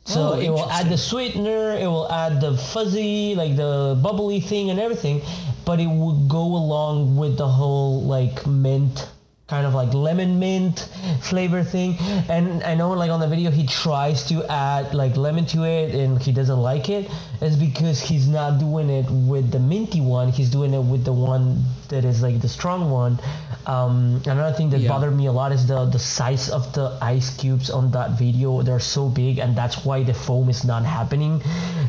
[0.05, 4.39] So Oh, it will add the sweetener, it will add the fuzzy, like the bubbly
[4.39, 5.21] thing and everything,
[5.65, 9.09] but it would go along with the whole like mint
[9.47, 10.89] kind of like lemon mint
[11.21, 11.95] flavor thing.
[12.29, 15.93] And i know like on the video he tries to add like lemon to it
[15.93, 17.09] and he doesn't like it.
[17.41, 20.29] It's because he's not doing it with the minty one.
[20.29, 23.19] He's doing it with the one that is like the strong one.
[23.67, 24.89] Um, another thing that Yeah.
[24.89, 28.63] bothered me a lot is the the size of the ice cubes on that video.
[28.63, 31.41] They're so big and that's why the foam is not happening.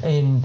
[0.02, 0.44] And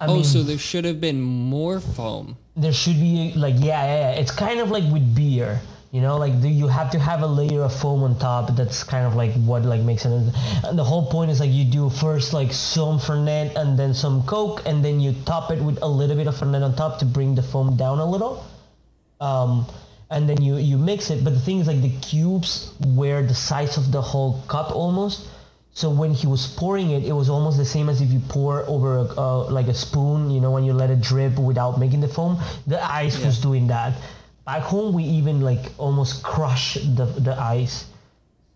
[0.00, 2.36] I Oh, mean, so there should have been more foam.
[2.56, 4.20] there should be like yeah, yeah, yeah.
[4.20, 5.60] It's kind of like with beer,
[5.92, 8.54] you know, like you have to have a layer of foam on top.
[8.54, 10.12] That's kind of like what like makes it.
[10.12, 14.22] And the whole point is like you do first like some Fernet and then some
[14.22, 17.04] Coke, and then you top it with a little bit of Fernet on top to
[17.04, 18.46] bring the foam down a little.
[19.20, 19.66] Um,
[20.10, 21.24] and then you you mix it.
[21.24, 25.26] But the thing is like the cubes were the size of the whole cup almost.
[25.72, 28.64] So when he was pouring it, it was almost the same as if you pour
[28.68, 32.00] over a, uh, like a spoon, you know, when you let it drip without making
[32.00, 32.38] the foam.
[32.66, 33.94] The ice was doing that.
[34.46, 37.86] Back home, we even like almost crush the, the ice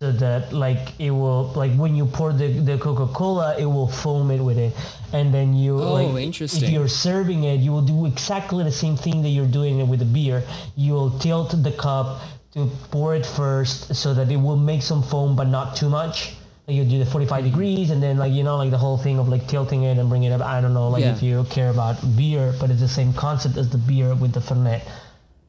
[0.01, 4.29] so that like it will like when you pour the, the Coca-Cola, it will foam
[4.31, 4.73] it with it,
[5.13, 6.63] and then you Oh, like interesting.
[6.63, 9.87] if you're serving it, you will do exactly the same thing that you're doing it
[9.87, 10.43] with the beer.
[10.75, 12.19] You'll tilt the cup
[12.53, 16.35] to pour it first so that it will make some foam, but not too much.
[16.67, 17.49] Like you do the 45 Mm-hmm.
[17.51, 20.09] degrees, and then like you know like the whole thing of like tilting it and
[20.09, 20.41] bringing it up.
[20.41, 21.13] I don't know like Yeah.
[21.15, 24.41] if you care about beer, but it's the same concept as the beer with the
[24.41, 24.81] fernet.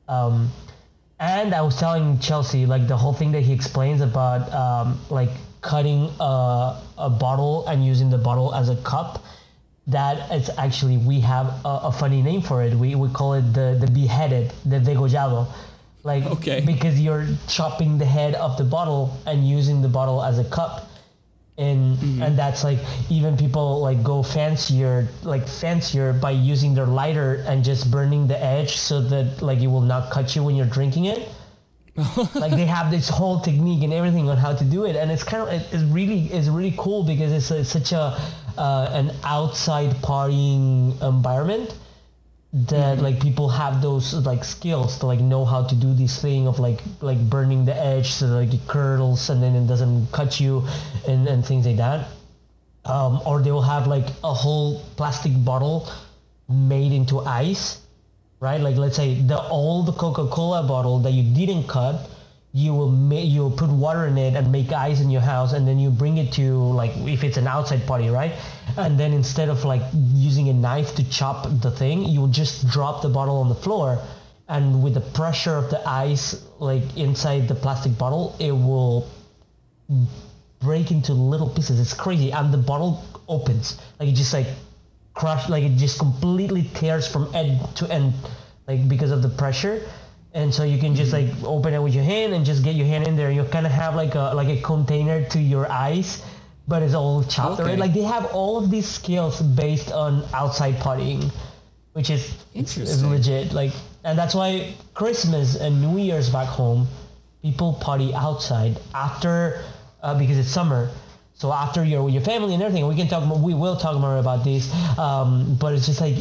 [0.09, 0.51] Um,
[1.19, 5.31] and I was telling Chelsea like the whole thing that he explains about um, like
[5.63, 9.25] cutting uh, a bottle and using the bottle as a cup
[9.89, 12.75] that it's actually we have a, a funny name for it.
[12.75, 15.47] We, we call it the the beheaded the degollado.
[16.05, 16.61] Like Okay.
[16.65, 20.86] because you're chopping the head of the bottle and using the bottle as a cup
[21.59, 22.79] and and that's like
[23.09, 28.39] even people like go fancier like fancier by using their lighter and just burning the
[28.43, 31.29] edge so that like it will not cut you when you're drinking it.
[32.35, 35.25] Like they have this whole technique and everything on how to do it and it's
[35.25, 38.21] kind of it- it's really it's really cool because it's, a, such a
[38.59, 41.75] uh, an outside partying environment
[42.65, 46.47] that like people have those like skills to like know how to do this thing
[46.47, 50.41] of like like burning the edge so like it curdles and then it doesn't cut
[50.41, 50.65] you
[51.07, 52.09] and, and things like that.
[52.85, 55.91] Um, or they will have like a whole plastic bottle
[56.49, 57.83] made into ice
[58.41, 58.61] right?
[58.61, 62.09] Like let's say the old coca-cola bottle that you didn't cut
[62.57, 65.53] you will make you will put water in it and make ice in your house
[65.53, 68.33] and then you bring it to like if it's an outside party right?
[68.79, 69.83] And then instead of like
[70.15, 73.55] using a knife to chop the thing you will just drop the bottle on the
[73.55, 73.99] floor
[74.49, 79.07] and with the pressure of the ice like inside the plastic bottle it will
[80.61, 81.79] break into little pieces.
[81.79, 82.33] It's crazy.
[82.33, 83.79] And the bottle opens.
[84.01, 84.47] Like it just like
[85.13, 88.13] crush like it just completely tears from end to end
[88.67, 89.83] like because of the pressure
[90.37, 92.87] and so you can just like open it with your hand and just get your
[92.87, 96.23] hand in there you kind of have like a like a container to your eyes,
[96.69, 97.77] but it's all chopped Okay.
[97.77, 101.33] like they have all of these skills based on outside partying
[101.95, 102.23] which is
[102.55, 103.09] Interesting.
[103.11, 103.73] legit like
[104.05, 106.87] and that's why christmas and new year's back home
[107.41, 109.65] people party outside after
[110.03, 110.91] uh, because it's summer
[111.33, 113.97] so after you're with your family and everything we can talk more we will talk
[113.99, 114.69] more about this
[114.99, 116.17] um, but it's just like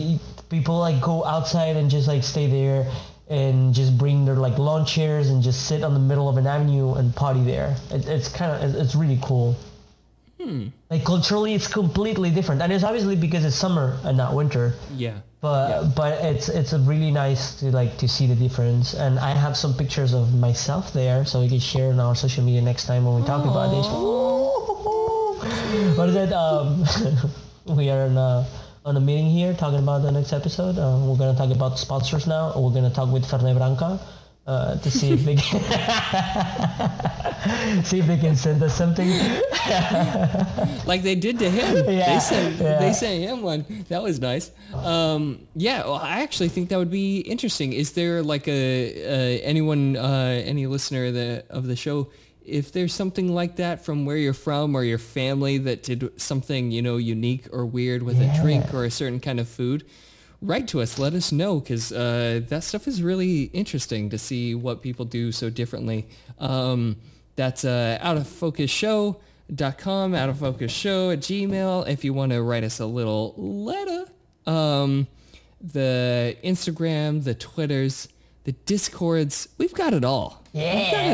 [0.49, 2.87] people like go outside and just like stay there
[3.29, 6.45] and just bring their like lawn chairs and just sit on the middle of an
[6.45, 7.75] avenue and party there.
[7.91, 9.55] It, it's kind of it's really cool.
[10.91, 12.61] Like culturally it's completely different.
[12.61, 14.73] And it's obviously because it's summer and not winter.
[14.95, 15.17] Yeah.
[15.41, 18.93] but but it's it's a really nice to like to see the difference.
[18.93, 22.43] And i have some pictures of myself there so we can share on our social
[22.43, 23.87] media next time when we talk about this.
[25.97, 26.83] What is it um
[27.77, 28.45] we are on a,
[28.85, 31.79] on a meeting here talking about the next episode uh, we're going to talk about
[31.79, 33.99] sponsors now we're going to talk with Fernet Branca
[34.45, 35.59] uh, to see if they can
[37.83, 39.09] see if they can send us something
[40.85, 41.75] like they did to him.
[41.95, 42.79] Yeah, they sent yeah.
[42.79, 43.65] they sent him one.
[43.89, 44.51] That was nice.
[44.73, 47.73] Um, yeah, well, I actually think that would be interesting.
[47.73, 52.11] Is there like a, uh anyone uh, any listener that, of the show?
[52.45, 56.71] If there's something like that from where you're from or your family that did something
[56.71, 59.85] you know unique or weird with a drink or a certain kind of food,
[60.41, 60.99] write to us.
[60.99, 65.31] Let us know because uh, that stuff is really interesting to see what people do
[65.31, 66.07] so differently.
[66.39, 66.97] Um,
[67.35, 69.19] that's uh, out of focus show
[69.53, 72.85] dot com out of focus show at gmail if you want to write us a
[72.85, 74.05] little letter
[74.47, 75.05] um
[75.61, 78.07] the instagram the twitters
[78.45, 80.43] the discords we've got it all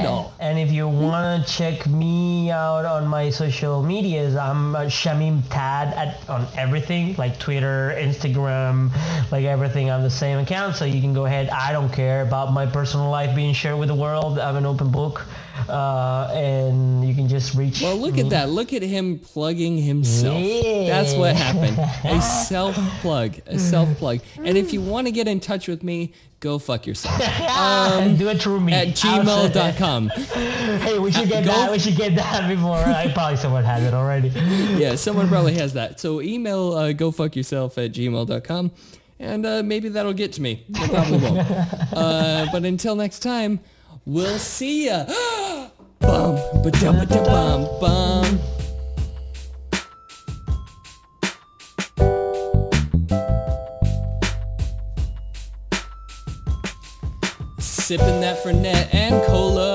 [0.06, 5.42] all And if you want to check me out on my social medias, I'm Shamim
[5.50, 8.92] Tad at on everything like Twitter, Instagram,
[9.32, 10.76] like everything on the same account.
[10.76, 11.50] So you can go ahead.
[11.50, 14.38] I don't care about my personal life being shared with the world.
[14.38, 15.26] I'm an open book,
[15.70, 17.82] uh, and you can just reach.
[17.82, 18.22] well look me.
[18.22, 20.42] at that look at him plugging himself
[20.88, 25.28] that's what happened a self plug a self plug and if you want to get
[25.28, 30.10] in touch with me go fuck yourself and do it through me at gmail.com
[30.82, 31.72] Hey, we should get Go- that.
[31.72, 32.78] We should get that before.
[32.78, 34.30] I probably someone has it already.
[34.30, 36.00] yeah, someone probably has that.
[36.00, 38.72] So email uh, go fuck yourself at gmail.com
[39.20, 40.66] and uh, maybe that'll get to me.
[40.70, 41.40] It probably won't.
[41.94, 43.60] uh, but until next time,
[44.06, 45.06] we'll see ya.
[46.00, 48.40] bum, ba-dum, ba-dum, bum, bum.
[57.60, 59.71] Sipping that Fernet and cola.